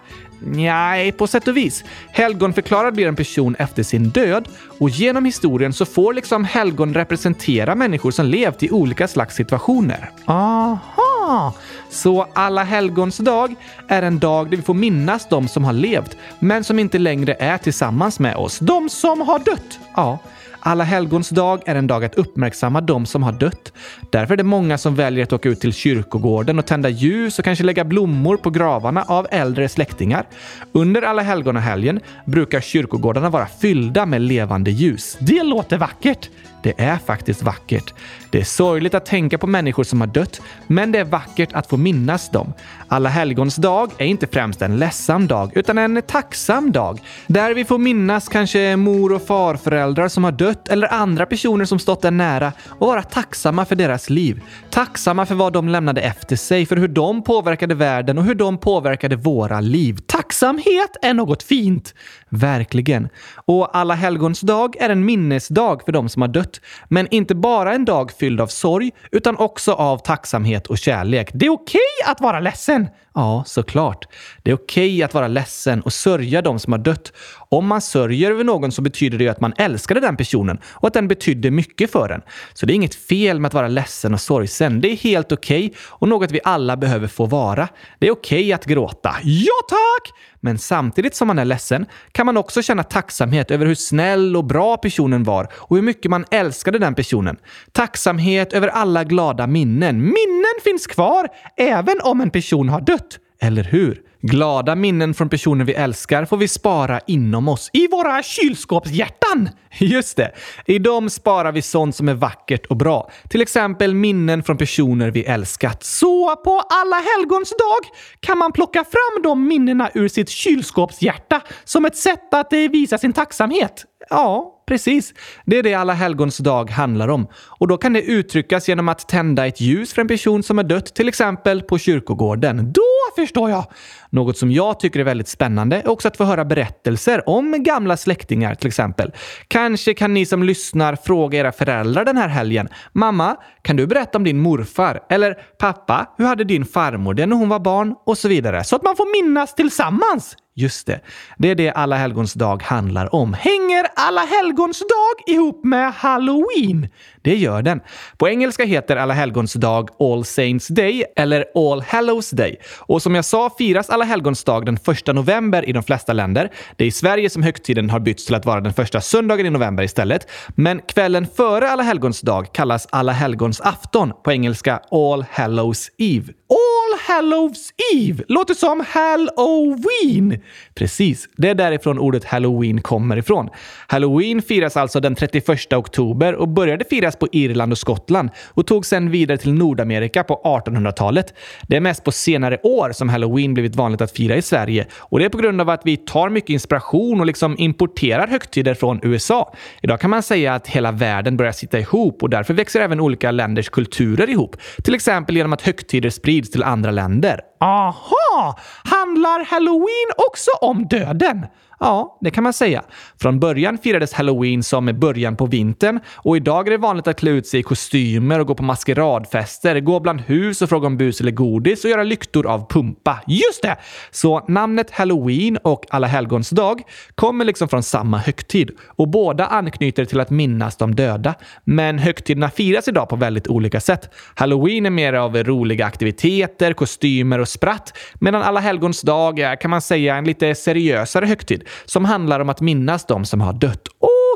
Nej, 0.46 1.12
på 1.12 1.26
sätt 1.26 1.48
och 1.48 1.56
vis. 1.56 1.84
Helgonförklarad 2.10 2.94
blir 2.94 3.08
en 3.08 3.16
person 3.16 3.56
efter 3.58 3.82
sin 3.82 4.08
död 4.08 4.48
och 4.78 4.90
genom 4.90 5.24
historien 5.24 5.72
så 5.72 5.84
får 5.84 6.14
liksom 6.14 6.44
helgon 6.44 6.94
representera 6.94 7.74
människor 7.74 8.10
som 8.10 8.26
levt 8.26 8.62
i 8.62 8.70
olika 8.70 9.08
slags 9.08 9.34
situationer. 9.36 10.10
Aha! 10.24 11.54
Så 11.90 12.26
alla 12.32 12.64
helgons 12.64 13.16
dag 13.16 13.54
är 13.88 14.02
en 14.02 14.18
dag 14.18 14.50
där 14.50 14.56
vi 14.56 14.62
får 14.62 14.74
minnas 14.74 15.28
de 15.28 15.48
som 15.48 15.64
har 15.64 15.72
levt, 15.72 16.16
men 16.38 16.64
som 16.64 16.78
inte 16.78 16.98
längre 16.98 17.36
är 17.38 17.58
tillsammans 17.58 18.18
med 18.18 18.36
oss. 18.36 18.58
De 18.58 18.88
som 18.88 19.20
har 19.20 19.38
dött. 19.38 19.78
Ja. 19.94 20.18
Alla 20.64 20.84
helgons 20.84 21.28
dag 21.28 21.62
är 21.66 21.74
en 21.74 21.86
dag 21.86 22.04
att 22.04 22.14
uppmärksamma 22.14 22.80
de 22.80 23.06
som 23.06 23.22
har 23.22 23.32
dött. 23.32 23.72
Därför 24.10 24.34
är 24.34 24.36
det 24.36 24.44
många 24.44 24.78
som 24.78 24.94
väljer 24.94 25.24
att 25.24 25.32
åka 25.32 25.48
ut 25.48 25.60
till 25.60 25.72
kyrkogården 25.72 26.58
och 26.58 26.66
tända 26.66 26.88
ljus 26.88 27.38
och 27.38 27.44
kanske 27.44 27.64
lägga 27.64 27.84
blommor 27.84 28.36
på 28.36 28.50
gravarna 28.50 29.02
av 29.02 29.26
äldre 29.30 29.68
släktingar. 29.68 30.26
Under 30.72 31.02
alla 31.02 31.22
helgonahelgen 31.22 32.00
brukar 32.24 32.60
kyrkogårdarna 32.60 33.30
vara 33.30 33.46
fyllda 33.46 34.06
med 34.06 34.20
levande 34.20 34.70
ljus. 34.70 35.16
Det 35.20 35.42
låter 35.42 35.78
vackert. 35.78 36.28
Det 36.62 36.80
är 36.80 36.96
faktiskt 36.96 37.42
vackert. 37.42 37.94
Det 38.30 38.40
är 38.40 38.44
sorgligt 38.44 38.94
att 38.94 39.06
tänka 39.06 39.38
på 39.38 39.46
människor 39.46 39.84
som 39.84 40.00
har 40.00 40.08
dött, 40.08 40.40
men 40.66 40.92
det 40.92 40.98
är 40.98 41.04
vackert 41.04 41.52
att 41.52 41.66
få 41.66 41.76
minnas 41.76 42.30
dem. 42.30 42.52
Alla 42.88 43.08
helgons 43.08 43.56
dag 43.56 43.90
är 43.98 44.06
inte 44.06 44.26
främst 44.26 44.62
en 44.62 44.76
ledsam 44.76 45.26
dag, 45.26 45.52
utan 45.54 45.78
en 45.78 46.02
tacksam 46.06 46.72
dag. 46.72 47.00
Där 47.26 47.54
vi 47.54 47.64
får 47.64 47.78
minnas 47.78 48.28
kanske 48.28 48.76
mor 48.76 49.12
och 49.12 49.22
farföräldrar 49.22 50.08
som 50.08 50.24
har 50.24 50.32
dött 50.32 50.51
eller 50.68 50.92
andra 50.92 51.26
personer 51.26 51.64
som 51.64 51.78
stått 51.78 52.04
en 52.04 52.16
nära 52.16 52.52
och 52.68 52.86
vara 52.86 53.02
tacksamma 53.02 53.64
för 53.64 53.76
deras 53.76 54.10
liv. 54.10 54.42
Tacksamma 54.70 55.26
för 55.26 55.34
vad 55.34 55.52
de 55.52 55.68
lämnade 55.68 56.00
efter 56.00 56.36
sig, 56.36 56.66
för 56.66 56.76
hur 56.76 56.88
de 56.88 57.24
påverkade 57.24 57.74
världen 57.74 58.18
och 58.18 58.24
hur 58.24 58.34
de 58.34 58.58
påverkade 58.58 59.16
våra 59.16 59.60
liv. 59.60 59.98
Tacksamhet 60.06 60.96
är 61.02 61.14
något 61.14 61.42
fint. 61.42 61.94
Verkligen. 62.34 63.08
Och 63.34 63.76
alla 63.76 63.94
helgons 63.94 64.40
dag 64.40 64.76
är 64.76 64.90
en 64.90 65.04
minnesdag 65.04 65.82
för 65.84 65.92
de 65.92 66.08
som 66.08 66.22
har 66.22 66.28
dött. 66.28 66.60
Men 66.88 67.08
inte 67.10 67.34
bara 67.34 67.74
en 67.74 67.84
dag 67.84 68.12
fylld 68.12 68.40
av 68.40 68.46
sorg, 68.46 68.90
utan 69.10 69.36
också 69.36 69.72
av 69.72 69.98
tacksamhet 69.98 70.66
och 70.66 70.78
kärlek. 70.78 71.30
Det 71.32 71.46
är 71.46 71.50
okej 71.50 71.80
att 72.06 72.20
vara 72.20 72.40
ledsen. 72.40 72.88
Ja, 73.14 73.44
såklart. 73.46 74.04
Det 74.42 74.50
är 74.50 74.54
okej 74.54 75.02
att 75.02 75.14
vara 75.14 75.28
ledsen 75.28 75.80
och 75.80 75.92
sörja 75.92 76.42
de 76.42 76.58
som 76.58 76.72
har 76.72 76.78
dött. 76.78 77.12
Om 77.48 77.66
man 77.66 77.80
sörjer 77.80 78.30
över 78.30 78.44
någon 78.44 78.72
så 78.72 78.82
betyder 78.82 79.18
det 79.18 79.24
ju 79.24 79.30
att 79.30 79.40
man 79.40 79.52
älskade 79.56 80.00
den 80.00 80.16
personen 80.16 80.58
och 80.64 80.88
att 80.88 80.94
den 80.94 81.08
betydde 81.08 81.50
mycket 81.50 81.92
för 81.92 82.08
en. 82.08 82.22
Så 82.54 82.66
det 82.66 82.72
är 82.72 82.74
inget 82.74 82.94
fel 82.94 83.40
med 83.40 83.48
att 83.48 83.54
vara 83.54 83.68
ledsen 83.68 84.14
och 84.14 84.20
sorgsen. 84.20 84.80
Det 84.80 84.88
är 84.88 84.96
helt 84.96 85.32
okej 85.32 85.74
och 85.88 86.08
något 86.08 86.30
vi 86.30 86.40
alla 86.44 86.76
behöver 86.76 87.08
få 87.08 87.26
vara. 87.26 87.68
Det 87.98 88.06
är 88.06 88.12
okej 88.12 88.52
att 88.52 88.64
gråta. 88.64 89.16
Ja, 89.22 89.54
tack! 89.68 90.12
Men 90.44 90.58
samtidigt 90.58 91.14
som 91.14 91.28
man 91.28 91.38
är 91.38 91.44
ledsen 91.44 91.86
kan 92.12 92.21
kan 92.22 92.26
man 92.26 92.36
också 92.36 92.62
känna 92.62 92.82
tacksamhet 92.82 93.50
över 93.50 93.66
hur 93.66 93.74
snäll 93.74 94.36
och 94.36 94.44
bra 94.44 94.76
personen 94.76 95.24
var 95.24 95.48
och 95.54 95.76
hur 95.76 95.82
mycket 95.82 96.10
man 96.10 96.24
älskade 96.30 96.78
den 96.78 96.94
personen. 96.94 97.36
Tacksamhet 97.72 98.52
över 98.52 98.68
alla 98.68 99.04
glada 99.04 99.46
minnen. 99.46 99.96
Minnen 99.96 100.56
finns 100.64 100.86
kvar 100.86 101.28
även 101.56 102.00
om 102.02 102.20
en 102.20 102.30
person 102.30 102.68
har 102.68 102.80
dött. 102.80 103.18
Eller 103.40 103.64
hur? 103.64 104.11
Glada 104.24 104.74
minnen 104.74 105.14
från 105.14 105.28
personer 105.28 105.64
vi 105.64 105.72
älskar 105.72 106.24
får 106.24 106.36
vi 106.36 106.48
spara 106.48 107.00
inom 107.06 107.48
oss. 107.48 107.70
I 107.72 107.88
våra 107.88 108.22
kylskåpshjärtan! 108.22 109.48
Just 109.78 110.16
det. 110.16 110.30
I 110.66 110.78
dem 110.78 111.10
sparar 111.10 111.52
vi 111.52 111.62
sånt 111.62 111.96
som 111.96 112.08
är 112.08 112.14
vackert 112.14 112.66
och 112.66 112.76
bra. 112.76 113.10
Till 113.28 113.42
exempel 113.42 113.94
minnen 113.94 114.42
från 114.42 114.56
personer 114.56 115.10
vi 115.10 115.24
älskat. 115.24 115.84
Så 115.84 116.36
på 116.36 116.62
alla 116.70 116.96
helgons 116.96 117.50
dag 117.50 117.96
kan 118.20 118.38
man 118.38 118.52
plocka 118.52 118.84
fram 118.84 119.22
de 119.22 119.46
minnena 119.46 119.90
ur 119.94 120.08
sitt 120.08 120.28
kylskåpshjärta 120.28 121.40
som 121.64 121.84
ett 121.84 121.96
sätt 121.96 122.34
att 122.34 122.52
eh, 122.52 122.58
visa 122.58 122.98
sin 122.98 123.12
tacksamhet. 123.12 123.84
Ja, 124.10 124.62
precis. 124.66 125.14
Det 125.46 125.58
är 125.58 125.62
det 125.62 125.74
alla 125.74 125.92
helgons 125.92 126.38
dag 126.38 126.70
handlar 126.70 127.08
om. 127.08 127.26
Och 127.34 127.68
då 127.68 127.76
kan 127.76 127.92
det 127.92 128.02
uttryckas 128.02 128.68
genom 128.68 128.88
att 128.88 129.08
tända 129.08 129.46
ett 129.46 129.60
ljus 129.60 129.94
för 129.94 130.00
en 130.00 130.08
person 130.08 130.42
som 130.42 130.58
är 130.58 130.64
dött, 130.64 130.94
till 130.94 131.08
exempel 131.08 131.62
på 131.62 131.78
kyrkogården. 131.78 132.72
Då 132.72 132.91
förstår 133.16 133.50
jag! 133.50 133.64
Något 134.10 134.38
som 134.38 134.50
jag 134.52 134.80
tycker 134.80 135.00
är 135.00 135.04
väldigt 135.04 135.28
spännande 135.28 135.76
är 135.76 135.88
också 135.88 136.08
att 136.08 136.16
få 136.16 136.24
höra 136.24 136.44
berättelser 136.44 137.28
om 137.28 137.62
gamla 137.62 137.96
släktingar 137.96 138.54
till 138.54 138.68
exempel. 138.68 139.12
Kanske 139.48 139.94
kan 139.94 140.14
ni 140.14 140.26
som 140.26 140.42
lyssnar 140.42 140.96
fråga 140.96 141.38
era 141.38 141.52
föräldrar 141.52 142.04
den 142.04 142.16
här 142.16 142.28
helgen. 142.28 142.68
Mamma, 142.92 143.36
kan 143.62 143.76
du 143.76 143.86
berätta 143.86 144.18
om 144.18 144.24
din 144.24 144.38
morfar? 144.38 145.00
Eller 145.10 145.34
pappa, 145.58 146.06
hur 146.18 146.26
hade 146.26 146.44
din 146.44 146.64
farmor 146.64 147.14
det 147.14 147.26
när 147.26 147.36
hon 147.36 147.48
var 147.48 147.60
barn? 147.60 147.94
Och 148.06 148.18
så 148.18 148.28
vidare. 148.28 148.64
Så 148.64 148.76
att 148.76 148.82
man 148.82 148.96
får 148.96 149.22
minnas 149.22 149.54
tillsammans. 149.54 150.36
Just 150.54 150.86
det. 150.86 151.00
Det 151.38 151.50
är 151.50 151.54
det 151.54 151.70
Alla 151.70 151.96
helgons 151.96 152.34
dag 152.34 152.62
handlar 152.62 153.14
om. 153.14 153.34
Hänger 153.34 153.86
Alla 153.96 154.20
helgons 154.20 154.78
dag 154.78 155.34
ihop 155.34 155.64
med 155.64 155.92
Halloween? 155.92 156.88
Det 157.22 157.36
gör 157.36 157.62
den. 157.62 157.80
På 158.16 158.28
engelska 158.28 158.64
heter 158.64 158.96
Alla 158.96 159.14
helgons 159.14 159.52
dag 159.52 159.88
All 160.00 160.24
Saints 160.24 160.68
Day 160.68 161.04
eller 161.16 161.44
All 161.54 161.80
Hallows 161.82 162.30
Day. 162.30 162.56
Och 162.78 163.02
som 163.02 163.14
jag 163.14 163.24
sa 163.24 163.50
firas 163.58 163.90
Alla 163.90 164.04
helgons 164.04 164.44
dag 164.44 164.66
den 164.66 164.78
1 165.06 165.14
november 165.14 165.68
i 165.68 165.72
de 165.72 165.82
flesta 165.82 166.12
länder. 166.12 166.50
Det 166.76 166.84
är 166.84 166.88
i 166.88 166.92
Sverige 166.92 167.30
som 167.30 167.42
högtiden 167.42 167.90
har 167.90 168.00
bytts 168.00 168.26
till 168.26 168.34
att 168.34 168.46
vara 168.46 168.60
den 168.60 168.72
första 168.72 169.00
söndagen 169.00 169.46
i 169.46 169.50
november 169.50 169.84
istället. 169.84 170.30
Men 170.48 170.80
kvällen 170.80 171.26
före 171.36 171.70
Alla 171.70 171.82
helgons 171.82 172.20
dag 172.20 172.52
kallas 172.52 172.88
Alla 172.90 173.12
helgons 173.12 173.60
afton, 173.60 174.12
på 174.24 174.32
engelska 174.32 174.80
All 174.90 175.24
Hallows 175.30 175.90
Eve. 175.98 176.32
All 176.52 176.98
Hallows 177.14 177.70
Eve! 177.94 178.24
Låter 178.28 178.54
som 178.54 178.84
Halloween! 178.88 180.42
Precis, 180.74 181.28
det 181.36 181.48
är 181.48 181.54
därifrån 181.54 181.98
ordet 181.98 182.24
Halloween 182.24 182.82
kommer 182.82 183.16
ifrån. 183.16 183.48
Halloween 183.86 184.42
firas 184.42 184.76
alltså 184.76 185.00
den 185.00 185.14
31 185.14 185.72
oktober 185.72 186.34
och 186.34 186.48
började 186.48 186.84
firas 186.84 187.11
på 187.18 187.28
Irland 187.32 187.72
och 187.72 187.78
Skottland 187.78 188.30
och 188.48 188.66
tog 188.66 188.86
sedan 188.86 189.10
vidare 189.10 189.38
till 189.38 189.54
Nordamerika 189.54 190.24
på 190.24 190.40
1800-talet. 190.44 191.34
Det 191.68 191.76
är 191.76 191.80
mest 191.80 192.04
på 192.04 192.12
senare 192.12 192.58
år 192.62 192.92
som 192.92 193.08
Halloween 193.08 193.54
blivit 193.54 193.76
vanligt 193.76 194.00
att 194.00 194.12
fira 194.12 194.36
i 194.36 194.42
Sverige 194.42 194.86
och 194.98 195.18
det 195.18 195.24
är 195.24 195.28
på 195.28 195.38
grund 195.38 195.60
av 195.60 195.70
att 195.70 195.82
vi 195.84 195.96
tar 195.96 196.28
mycket 196.28 196.50
inspiration 196.50 197.20
och 197.20 197.26
liksom 197.26 197.54
importerar 197.58 198.26
högtider 198.26 198.74
från 198.74 199.00
USA. 199.02 199.54
Idag 199.82 200.00
kan 200.00 200.10
man 200.10 200.22
säga 200.22 200.54
att 200.54 200.66
hela 200.66 200.92
världen 200.92 201.36
börjar 201.36 201.52
sitta 201.52 201.78
ihop 201.78 202.22
och 202.22 202.30
därför 202.30 202.54
växer 202.54 202.80
även 202.80 203.00
olika 203.00 203.30
länders 203.30 203.68
kulturer 203.68 204.30
ihop. 204.30 204.56
Till 204.84 204.94
exempel 204.94 205.36
genom 205.36 205.52
att 205.52 205.62
högtider 205.62 206.10
sprids 206.10 206.50
till 206.50 206.62
andra 206.62 206.90
länder. 206.90 207.40
Aha! 207.60 208.58
Handlar 208.84 209.44
Halloween 209.44 210.10
också 210.28 210.50
om 210.60 210.88
döden? 210.88 211.46
Ja, 211.84 212.18
det 212.20 212.30
kan 212.30 212.44
man 212.44 212.52
säga. 212.52 212.82
Från 213.20 213.40
början 213.40 213.78
firades 213.78 214.12
halloween 214.12 214.62
som 214.62 214.86
början 214.86 215.36
på 215.36 215.46
vintern 215.46 216.00
och 216.14 216.36
idag 216.36 216.66
är 216.66 216.70
det 216.70 216.76
vanligt 216.76 217.06
att 217.06 217.16
klä 217.16 217.30
ut 217.30 217.46
sig 217.46 217.60
i 217.60 217.62
kostymer 217.62 218.38
och 218.38 218.46
gå 218.46 218.54
på 218.54 218.62
maskeradfester, 218.62 219.80
gå 219.80 220.00
bland 220.00 220.20
hus 220.20 220.62
och 220.62 220.68
fråga 220.68 220.86
om 220.86 220.96
bus 220.96 221.20
eller 221.20 221.30
godis 221.30 221.84
och 221.84 221.90
göra 221.90 222.02
lyktor 222.02 222.46
av 222.46 222.68
pumpa. 222.70 223.20
Just 223.26 223.62
det! 223.62 223.76
Så 224.10 224.44
namnet 224.48 224.90
halloween 224.90 225.56
och 225.56 225.86
alla 225.90 226.06
helgons 226.06 226.50
dag 226.50 226.82
kommer 227.14 227.44
liksom 227.44 227.68
från 227.68 227.82
samma 227.82 228.18
högtid 228.18 228.70
och 228.86 229.08
båda 229.08 229.46
anknyter 229.46 230.04
till 230.04 230.20
att 230.20 230.30
minnas 230.30 230.76
de 230.76 230.94
döda. 230.94 231.34
Men 231.64 231.98
högtiderna 231.98 232.50
firas 232.50 232.88
idag 232.88 233.08
på 233.08 233.16
väldigt 233.16 233.48
olika 233.48 233.80
sätt. 233.80 234.14
Halloween 234.34 234.86
är 234.86 234.90
mer 234.90 235.12
av 235.12 235.36
roliga 235.36 235.86
aktiviteter, 235.86 236.72
kostymer 236.72 237.38
och 237.38 237.48
spratt 237.48 237.98
medan 238.14 238.42
alla 238.42 238.60
helgons 238.60 239.02
dag 239.02 239.38
är, 239.38 239.56
kan 239.56 239.70
man 239.70 239.80
säga, 239.80 240.16
en 240.16 240.24
lite 240.24 240.54
seriösare 240.54 241.26
högtid 241.26 241.64
som 241.84 242.04
handlar 242.04 242.40
om 242.40 242.48
att 242.48 242.60
minnas 242.60 243.06
de 243.06 243.24
som 243.24 243.40
har 243.40 243.52
dött. 243.52 243.88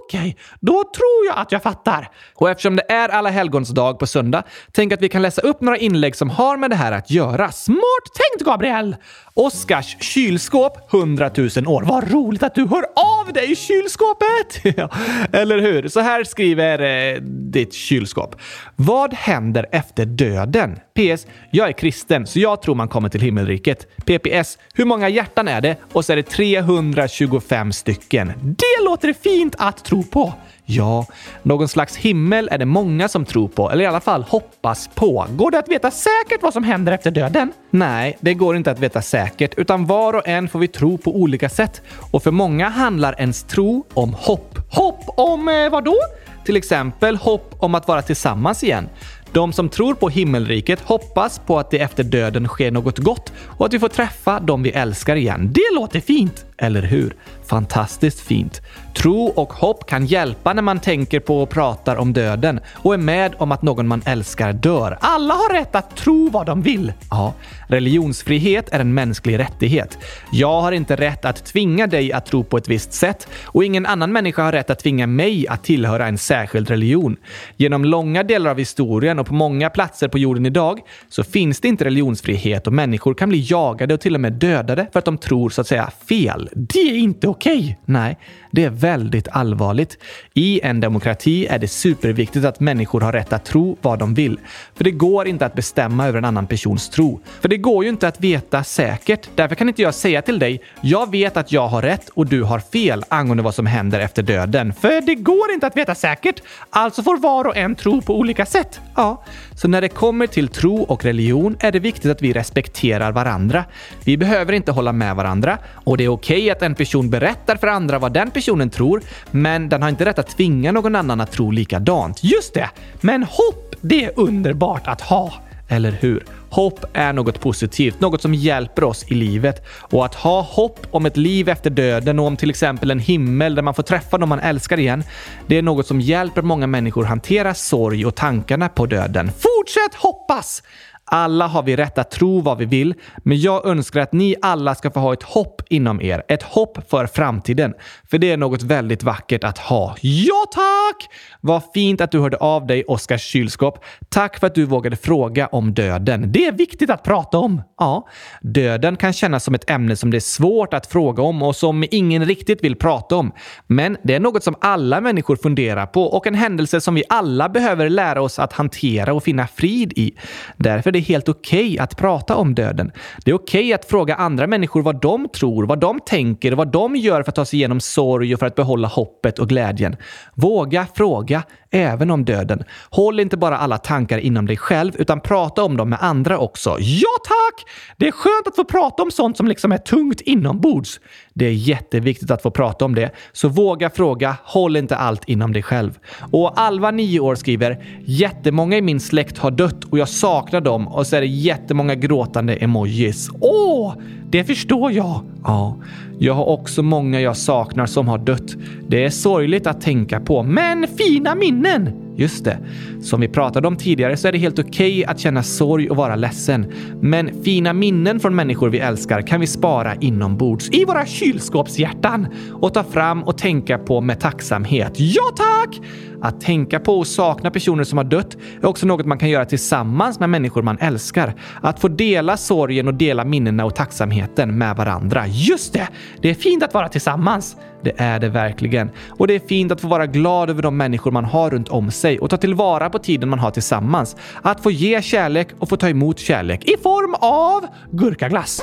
Okej, 0.08 0.20
okay, 0.20 0.34
då 0.60 0.72
tror 0.72 1.26
jag 1.26 1.38
att 1.38 1.52
jag 1.52 1.62
fattar. 1.62 2.08
Och 2.34 2.50
eftersom 2.50 2.76
det 2.76 2.92
är 2.92 3.08
alla 3.08 3.30
helgons 3.30 3.68
dag 3.68 3.98
på 3.98 4.06
söndag, 4.06 4.42
tänk 4.72 4.92
att 4.92 5.02
vi 5.02 5.08
kan 5.08 5.22
läsa 5.22 5.42
upp 5.42 5.60
några 5.60 5.78
inlägg 5.78 6.16
som 6.16 6.30
har 6.30 6.56
med 6.56 6.70
det 6.70 6.76
här 6.76 6.92
att 6.92 7.10
göra. 7.10 7.52
Smart 7.52 8.04
tänkt, 8.14 8.44
Gabriel! 8.44 8.96
Oskars 9.34 9.96
kylskåp 10.00 10.94
100 10.94 11.30
000 11.36 11.48
år. 11.66 11.82
Vad 11.82 12.12
roligt 12.12 12.42
att 12.42 12.54
du 12.54 12.66
hör 12.66 12.84
av 12.94 13.32
dig 13.32 13.52
i 13.52 13.56
kylskåpet! 13.56 14.64
eller 15.32 15.58
hur? 15.58 15.88
Så 15.88 16.00
här 16.00 16.24
skriver 16.24 16.80
eh, 17.14 17.20
ditt 17.22 17.74
kylskåp. 17.74 18.36
Vad 18.76 19.14
händer 19.14 19.66
efter 19.72 20.04
döden? 20.04 20.78
PS. 20.94 21.26
Jag 21.50 21.68
är 21.68 21.72
kristen, 21.72 22.26
så 22.26 22.40
jag 22.40 22.62
tror 22.62 22.74
man 22.74 22.88
kommer 22.88 23.08
till 23.08 23.20
himmelriket. 23.20 23.86
PPS. 24.04 24.58
Hur 24.74 24.84
många 24.84 25.08
hjärtan 25.08 25.48
är 25.48 25.60
det? 25.60 25.76
Och 25.92 26.04
så 26.04 26.12
är 26.12 26.16
det 26.16 26.22
325 26.22 27.72
stycken. 27.72 28.32
Det 28.42 28.84
låter 28.84 29.12
fint 29.12 29.54
att 29.58 29.84
tro 29.84 29.95
på. 30.02 30.32
Ja, 30.64 31.06
någon 31.42 31.68
slags 31.68 31.96
himmel 31.96 32.48
är 32.52 32.58
det 32.58 32.64
många 32.64 33.08
som 33.08 33.24
tror 33.24 33.48
på, 33.48 33.70
eller 33.70 33.84
i 33.84 33.86
alla 33.86 34.00
fall 34.00 34.22
hoppas 34.22 34.90
på. 34.94 35.26
Går 35.30 35.50
det 35.50 35.58
att 35.58 35.68
veta 35.68 35.90
säkert 35.90 36.42
vad 36.42 36.52
som 36.52 36.64
händer 36.64 36.92
efter 36.92 37.10
döden? 37.10 37.52
Nej, 37.70 38.16
det 38.20 38.34
går 38.34 38.56
inte 38.56 38.70
att 38.70 38.78
veta 38.78 39.02
säkert, 39.02 39.54
utan 39.56 39.86
var 39.86 40.12
och 40.12 40.28
en 40.28 40.48
får 40.48 40.58
vi 40.58 40.68
tro 40.68 40.98
på 40.98 41.16
olika 41.16 41.48
sätt. 41.48 41.82
Och 42.10 42.22
för 42.22 42.30
många 42.30 42.68
handlar 42.68 43.20
ens 43.20 43.42
tro 43.42 43.84
om 43.94 44.14
hopp. 44.14 44.58
Hopp 44.70 45.04
om 45.06 45.48
eh, 45.48 45.70
vad 45.70 45.84
då? 45.84 45.96
Till 46.44 46.56
exempel 46.56 47.16
hopp 47.16 47.54
om 47.58 47.74
att 47.74 47.88
vara 47.88 48.02
tillsammans 48.02 48.64
igen. 48.64 48.88
De 49.32 49.52
som 49.52 49.68
tror 49.68 49.94
på 49.94 50.08
himmelriket 50.08 50.80
hoppas 50.80 51.38
på 51.38 51.58
att 51.58 51.70
det 51.70 51.78
efter 51.78 52.04
döden 52.04 52.48
sker 52.48 52.70
något 52.70 52.98
gott 52.98 53.32
och 53.58 53.66
att 53.66 53.72
vi 53.72 53.78
får 53.78 53.88
träffa 53.88 54.40
de 54.40 54.62
vi 54.62 54.70
älskar 54.70 55.16
igen. 55.16 55.50
Det 55.52 55.74
låter 55.74 56.00
fint! 56.00 56.45
Eller 56.58 56.82
hur? 56.82 57.14
Fantastiskt 57.46 58.20
fint. 58.20 58.62
Tro 58.96 59.26
och 59.26 59.52
hopp 59.52 59.86
kan 59.86 60.06
hjälpa 60.06 60.52
när 60.52 60.62
man 60.62 60.80
tänker 60.80 61.20
på 61.20 61.42
och 61.42 61.50
pratar 61.50 61.96
om 61.96 62.12
döden 62.12 62.60
och 62.72 62.94
är 62.94 62.98
med 62.98 63.34
om 63.38 63.52
att 63.52 63.62
någon 63.62 63.88
man 63.88 64.02
älskar 64.06 64.52
dör. 64.52 64.98
Alla 65.00 65.34
har 65.34 65.52
rätt 65.52 65.74
att 65.74 65.96
tro 65.96 66.30
vad 66.30 66.46
de 66.46 66.62
vill. 66.62 66.92
Ja, 67.10 67.34
religionsfrihet 67.68 68.68
är 68.72 68.80
en 68.80 68.94
mänsklig 68.94 69.38
rättighet. 69.38 69.98
Jag 70.32 70.60
har 70.60 70.72
inte 70.72 70.96
rätt 70.96 71.24
att 71.24 71.44
tvinga 71.44 71.86
dig 71.86 72.12
att 72.12 72.26
tro 72.26 72.44
på 72.44 72.56
ett 72.56 72.68
visst 72.68 72.92
sätt 72.92 73.28
och 73.44 73.64
ingen 73.64 73.86
annan 73.86 74.12
människa 74.12 74.42
har 74.42 74.52
rätt 74.52 74.70
att 74.70 74.78
tvinga 74.78 75.06
mig 75.06 75.48
att 75.48 75.64
tillhöra 75.64 76.06
en 76.06 76.18
särskild 76.18 76.70
religion. 76.70 77.16
Genom 77.56 77.84
långa 77.84 78.22
delar 78.22 78.50
av 78.50 78.58
historien 78.58 79.18
och 79.18 79.26
på 79.26 79.34
många 79.34 79.70
platser 79.70 80.08
på 80.08 80.18
jorden 80.18 80.46
idag 80.46 80.80
så 81.08 81.24
finns 81.24 81.60
det 81.60 81.68
inte 81.68 81.84
religionsfrihet 81.84 82.66
och 82.66 82.72
människor 82.72 83.14
kan 83.14 83.28
bli 83.28 83.46
jagade 83.50 83.94
och 83.94 84.00
till 84.00 84.14
och 84.14 84.20
med 84.20 84.32
dödade 84.32 84.86
för 84.92 84.98
att 84.98 85.04
de 85.04 85.18
tror 85.18 85.50
så 85.50 85.60
att 85.60 85.66
säga 85.66 85.90
fel. 86.08 86.45
Det 86.52 86.78
är 86.78 86.96
inte 86.96 87.28
okej. 87.28 87.58
Okay. 87.58 87.74
Nej, 87.84 88.18
det 88.50 88.64
är 88.64 88.70
väldigt 88.70 89.28
allvarligt. 89.28 89.98
I 90.34 90.60
en 90.62 90.80
demokrati 90.80 91.46
är 91.46 91.58
det 91.58 91.68
superviktigt 91.68 92.44
att 92.44 92.60
människor 92.60 93.00
har 93.00 93.12
rätt 93.12 93.32
att 93.32 93.44
tro 93.44 93.76
vad 93.82 93.98
de 93.98 94.14
vill. 94.14 94.38
För 94.74 94.84
det 94.84 94.90
går 94.90 95.28
inte 95.28 95.46
att 95.46 95.54
bestämma 95.54 96.06
över 96.06 96.18
en 96.18 96.24
annan 96.24 96.46
persons 96.46 96.88
tro. 96.88 97.20
För 97.40 97.48
det 97.48 97.56
går 97.56 97.84
ju 97.84 97.90
inte 97.90 98.08
att 98.08 98.20
veta 98.20 98.64
säkert. 98.64 99.28
Därför 99.34 99.54
kan 99.54 99.68
inte 99.68 99.82
jag 99.82 99.94
säga 99.94 100.22
till 100.22 100.38
dig 100.38 100.62
“Jag 100.80 101.10
vet 101.10 101.36
att 101.36 101.52
jag 101.52 101.68
har 101.68 101.82
rätt 101.82 102.08
och 102.08 102.26
du 102.26 102.42
har 102.42 102.58
fel 102.58 103.04
angående 103.08 103.42
vad 103.42 103.54
som 103.54 103.66
händer 103.66 104.00
efter 104.00 104.22
döden”. 104.22 104.72
För 104.72 105.00
det 105.00 105.14
går 105.14 105.52
inte 105.52 105.66
att 105.66 105.76
veta 105.76 105.94
säkert. 105.94 106.42
Alltså 106.70 107.02
får 107.02 107.18
var 107.18 107.46
och 107.46 107.56
en 107.56 107.74
tro 107.74 108.02
på 108.02 108.18
olika 108.18 108.46
sätt. 108.46 108.80
Ja, 108.94 109.24
så 109.54 109.68
när 109.68 109.80
det 109.80 109.88
kommer 109.88 110.26
till 110.26 110.48
tro 110.48 110.82
och 110.82 111.04
religion 111.04 111.56
är 111.60 111.72
det 111.72 111.78
viktigt 111.78 112.10
att 112.10 112.22
vi 112.22 112.32
respekterar 112.32 113.12
varandra. 113.12 113.64
Vi 114.04 114.16
behöver 114.16 114.52
inte 114.52 114.72
hålla 114.72 114.92
med 114.92 115.16
varandra 115.16 115.58
och 115.84 115.96
det 115.96 116.04
är 116.04 116.08
okej 116.08 116.35
okay 116.35 116.35
att 116.36 116.62
en 116.62 116.74
person 116.74 117.10
berättar 117.10 117.56
för 117.56 117.66
andra 117.66 117.98
vad 117.98 118.12
den 118.12 118.30
personen 118.30 118.70
tror, 118.70 119.02
men 119.30 119.68
den 119.68 119.82
har 119.82 119.88
inte 119.88 120.04
rätt 120.04 120.18
att 120.18 120.36
tvinga 120.36 120.72
någon 120.72 120.96
annan 120.96 121.20
att 121.20 121.32
tro 121.32 121.50
likadant. 121.50 122.24
Just 122.24 122.54
det! 122.54 122.70
Men 123.00 123.22
hopp, 123.22 123.74
det 123.80 124.04
är 124.04 124.12
underbart 124.16 124.86
att 124.86 125.00
ha. 125.00 125.32
Eller 125.68 125.92
hur? 125.92 126.24
Hopp 126.50 126.84
är 126.92 127.12
något 127.12 127.40
positivt, 127.40 128.00
något 128.00 128.22
som 128.22 128.34
hjälper 128.34 128.84
oss 128.84 129.04
i 129.08 129.14
livet. 129.14 129.66
Och 129.80 130.04
att 130.04 130.14
ha 130.14 130.42
hopp 130.42 130.86
om 130.90 131.06
ett 131.06 131.16
liv 131.16 131.48
efter 131.48 131.70
döden 131.70 132.18
och 132.18 132.26
om 132.26 132.36
till 132.36 132.50
exempel 132.50 132.90
en 132.90 132.98
himmel 132.98 133.54
där 133.54 133.62
man 133.62 133.74
får 133.74 133.82
träffa 133.82 134.16
någon 134.16 134.28
man 134.28 134.40
älskar 134.40 134.78
igen, 134.78 135.04
det 135.46 135.58
är 135.58 135.62
något 135.62 135.86
som 135.86 136.00
hjälper 136.00 136.42
många 136.42 136.66
människor 136.66 137.04
hantera 137.04 137.54
sorg 137.54 138.06
och 138.06 138.14
tankarna 138.14 138.68
på 138.68 138.86
döden. 138.86 139.30
Fortsätt 139.38 139.94
hoppas! 139.94 140.62
Alla 141.10 141.46
har 141.46 141.62
vi 141.62 141.76
rätt 141.76 141.98
att 141.98 142.10
tro 142.10 142.40
vad 142.40 142.58
vi 142.58 142.64
vill, 142.64 142.94
men 143.16 143.40
jag 143.40 143.66
önskar 143.66 144.00
att 144.00 144.12
ni 144.12 144.36
alla 144.42 144.74
ska 144.74 144.90
få 144.90 145.00
ha 145.00 145.12
ett 145.12 145.22
hopp 145.22 145.62
inom 145.68 146.00
er. 146.00 146.22
Ett 146.28 146.42
hopp 146.42 146.90
för 146.90 147.06
framtiden. 147.06 147.74
För 148.10 148.18
det 148.18 148.32
är 148.32 148.36
något 148.36 148.62
väldigt 148.62 149.02
vackert 149.02 149.44
att 149.44 149.58
ha. 149.58 149.96
Ja, 150.00 150.46
tack! 150.52 151.08
Vad 151.40 151.62
fint 151.74 152.00
att 152.00 152.10
du 152.10 152.18
hörde 152.18 152.36
av 152.36 152.66
dig, 152.66 152.84
Oskar 152.84 153.18
kylskåp. 153.18 153.84
Tack 154.08 154.40
för 154.40 154.46
att 154.46 154.54
du 154.54 154.64
vågade 154.64 154.96
fråga 154.96 155.46
om 155.46 155.74
döden. 155.74 156.32
Det 156.32 156.46
är 156.46 156.52
viktigt 156.52 156.90
att 156.90 157.02
prata 157.02 157.38
om. 157.38 157.62
Ja, 157.78 158.08
döden 158.40 158.96
kan 158.96 159.12
kännas 159.12 159.44
som 159.44 159.54
ett 159.54 159.70
ämne 159.70 159.96
som 159.96 160.10
det 160.10 160.18
är 160.18 160.20
svårt 160.20 160.74
att 160.74 160.86
fråga 160.86 161.22
om 161.22 161.42
och 161.42 161.56
som 161.56 161.84
ingen 161.90 162.24
riktigt 162.24 162.64
vill 162.64 162.76
prata 162.76 163.16
om. 163.16 163.32
Men 163.66 163.96
det 164.02 164.14
är 164.14 164.20
något 164.20 164.44
som 164.44 164.54
alla 164.60 165.00
människor 165.00 165.36
funderar 165.36 165.86
på 165.86 166.02
och 166.02 166.26
en 166.26 166.34
händelse 166.34 166.80
som 166.80 166.94
vi 166.94 167.04
alla 167.08 167.48
behöver 167.48 167.88
lära 167.88 168.22
oss 168.22 168.38
att 168.38 168.52
hantera 168.52 169.14
och 169.14 169.22
finna 169.22 169.46
frid 169.46 169.92
i. 169.96 170.14
Därför 170.56 170.95
det 170.96 171.00
är 171.00 171.04
helt 171.04 171.28
okej 171.28 171.66
okay 171.66 171.78
att 171.78 171.96
prata 171.96 172.36
om 172.36 172.54
döden. 172.54 172.92
Det 173.24 173.30
är 173.30 173.34
okej 173.34 173.60
okay 173.60 173.72
att 173.72 173.84
fråga 173.84 174.14
andra 174.14 174.46
människor 174.46 174.82
vad 174.82 175.00
de 175.00 175.28
tror, 175.28 175.66
vad 175.66 175.80
de 175.80 176.00
tänker 176.00 176.52
och 176.52 176.58
vad 176.58 176.72
de 176.72 176.96
gör 176.96 177.22
för 177.22 177.30
att 177.30 177.34
ta 177.34 177.44
sig 177.44 177.58
igenom 177.58 177.80
sorg 177.80 178.34
och 178.34 178.40
för 178.40 178.46
att 178.46 178.54
behålla 178.54 178.88
hoppet 178.88 179.38
och 179.38 179.48
glädjen. 179.48 179.96
Våga 180.34 180.86
fråga, 180.94 181.42
även 181.76 182.10
om 182.10 182.24
döden. 182.24 182.64
Håll 182.90 183.20
inte 183.20 183.36
bara 183.36 183.58
alla 183.58 183.78
tankar 183.78 184.18
inom 184.18 184.46
dig 184.46 184.56
själv, 184.56 184.92
utan 184.98 185.20
prata 185.20 185.64
om 185.64 185.76
dem 185.76 185.90
med 185.90 185.98
andra 186.02 186.38
också. 186.38 186.76
Ja, 186.80 187.10
tack! 187.24 187.70
Det 187.96 188.08
är 188.08 188.12
skönt 188.12 188.46
att 188.46 188.56
få 188.56 188.64
prata 188.64 189.02
om 189.02 189.10
sånt 189.10 189.36
som 189.36 189.48
liksom 189.48 189.72
är 189.72 189.78
tungt 189.78 190.20
inombords. 190.20 191.00
Det 191.34 191.46
är 191.46 191.52
jätteviktigt 191.52 192.30
att 192.30 192.42
få 192.42 192.50
prata 192.50 192.84
om 192.84 192.94
det, 192.94 193.10
så 193.32 193.48
våga 193.48 193.90
fråga. 193.90 194.36
Håll 194.44 194.76
inte 194.76 194.96
allt 194.96 195.24
inom 195.24 195.52
dig 195.52 195.62
själv. 195.62 195.98
Och 196.32 196.60
Alva, 196.60 196.90
9 196.90 197.20
år, 197.20 197.34
skriver 197.34 197.84
“Jättemånga 198.04 198.76
i 198.76 198.82
min 198.82 199.00
släkt 199.00 199.38
har 199.38 199.50
dött 199.50 199.84
och 199.84 199.98
jag 199.98 200.08
saknar 200.08 200.60
dem” 200.60 200.88
och 200.88 201.06
så 201.06 201.16
är 201.16 201.20
det 201.20 201.26
jättemånga 201.26 201.94
gråtande 201.94 202.54
emojis. 202.54 203.30
Åh! 203.40 203.94
Det 204.30 204.44
förstår 204.44 204.92
jag. 204.92 205.20
Ja, 205.44 205.76
jag 206.18 206.34
har 206.34 206.44
också 206.44 206.82
många 206.82 207.20
jag 207.20 207.36
saknar 207.36 207.86
som 207.86 208.08
har 208.08 208.18
dött. 208.18 208.56
Det 208.88 209.04
är 209.04 209.10
sorgligt 209.10 209.66
att 209.66 209.80
tänka 209.80 210.20
på, 210.20 210.42
men 210.42 210.86
fina 210.88 211.34
minnen! 211.34 212.05
Just 212.16 212.44
det. 212.44 212.58
Som 213.02 213.20
vi 213.20 213.28
pratade 213.28 213.68
om 213.68 213.76
tidigare 213.76 214.16
så 214.16 214.28
är 214.28 214.32
det 214.32 214.38
helt 214.38 214.58
okej 214.58 214.70
okay 214.70 215.04
att 215.04 215.20
känna 215.20 215.42
sorg 215.42 215.90
och 215.90 215.96
vara 215.96 216.16
ledsen. 216.16 216.72
Men 217.00 217.42
fina 217.42 217.72
minnen 217.72 218.20
från 218.20 218.34
människor 218.34 218.68
vi 218.68 218.78
älskar 218.78 219.22
kan 219.22 219.40
vi 219.40 219.46
spara 219.46 219.94
inombords 219.94 220.70
i 220.72 220.84
våra 220.84 221.06
kylskåpshjärtan 221.06 222.26
och 222.52 222.74
ta 222.74 222.84
fram 222.84 223.22
och 223.22 223.38
tänka 223.38 223.78
på 223.78 224.00
med 224.00 224.20
tacksamhet. 224.20 224.92
Ja, 224.96 225.22
tack! 225.36 225.80
Att 226.20 226.40
tänka 226.40 226.80
på 226.80 226.98
och 226.98 227.06
sakna 227.06 227.50
personer 227.50 227.84
som 227.84 227.98
har 227.98 228.04
dött 228.04 228.36
är 228.62 228.66
också 228.66 228.86
något 228.86 229.06
man 229.06 229.18
kan 229.18 229.28
göra 229.30 229.44
tillsammans 229.44 230.20
med 230.20 230.30
människor 230.30 230.62
man 230.62 230.78
älskar. 230.78 231.34
Att 231.62 231.80
få 231.80 231.88
dela 231.88 232.36
sorgen 232.36 232.88
och 232.88 232.94
dela 232.94 233.24
minnena 233.24 233.64
och 233.64 233.74
tacksamheten 233.74 234.58
med 234.58 234.76
varandra. 234.76 235.26
Just 235.26 235.72
det! 235.72 235.88
Det 236.20 236.30
är 236.30 236.34
fint 236.34 236.62
att 236.62 236.74
vara 236.74 236.88
tillsammans. 236.88 237.56
Det 237.86 237.92
är 237.96 238.18
det 238.18 238.28
verkligen. 238.28 238.90
Och 239.08 239.26
det 239.26 239.34
är 239.34 239.40
fint 239.48 239.72
att 239.72 239.80
få 239.80 239.88
vara 239.88 240.06
glad 240.06 240.50
över 240.50 240.62
de 240.62 240.76
människor 240.76 241.10
man 241.10 241.24
har 241.24 241.50
runt 241.50 241.68
om 241.68 241.90
sig 241.90 242.18
och 242.18 242.30
ta 242.30 242.36
tillvara 242.36 242.90
på 242.90 242.98
tiden 242.98 243.28
man 243.28 243.38
har 243.38 243.50
tillsammans. 243.50 244.16
Att 244.42 244.62
få 244.62 244.70
ge 244.70 245.02
kärlek 245.02 245.48
och 245.58 245.68
få 245.68 245.76
ta 245.76 245.88
emot 245.88 246.18
kärlek 246.18 246.64
i 246.64 246.76
form 246.82 247.14
av 247.20 247.66
gurkaglass. 247.90 248.62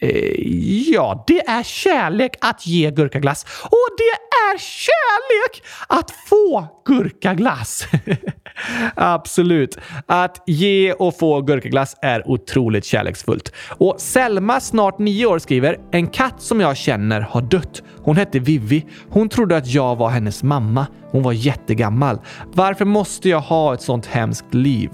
Eh, 0.00 0.90
ja, 0.92 1.24
det 1.26 1.40
är 1.40 1.62
kärlek 1.62 2.36
att 2.40 2.66
ge 2.66 2.90
gurkaglass. 2.90 3.46
Och 3.62 3.88
det 3.98 4.36
är 4.52 4.58
kärlek 4.58 5.62
att 5.88 6.10
få 6.10 6.66
gurkaglass. 6.84 7.86
Absolut. 8.94 9.78
Att 10.06 10.42
ge 10.46 10.92
och 10.92 11.18
få 11.18 11.40
gurkaglass 11.40 11.96
är 12.02 12.28
otroligt 12.28 12.84
kärleksfullt. 12.84 13.52
Och 13.68 13.94
Selma, 13.98 14.60
snart 14.60 14.98
nio 14.98 15.26
år, 15.26 15.38
skriver 15.38 15.76
“En 15.90 16.06
katt 16.06 16.42
som 16.42 16.60
jag 16.60 16.76
känner 16.76 17.20
har 17.20 17.42
dött. 17.42 17.82
Hon 18.02 18.16
hette 18.16 18.38
Vivi. 18.38 18.84
Hon 19.10 19.28
trodde 19.28 19.56
att 19.56 19.66
jag 19.66 19.96
var 19.96 20.08
hennes 20.08 20.42
mamma. 20.42 20.86
Hon 21.10 21.22
var 21.22 21.32
jättegammal. 21.32 22.18
Varför 22.52 22.84
måste 22.84 23.28
jag 23.28 23.40
ha 23.40 23.74
ett 23.74 23.82
sånt 23.82 24.06
hemskt 24.06 24.54
liv? 24.54 24.90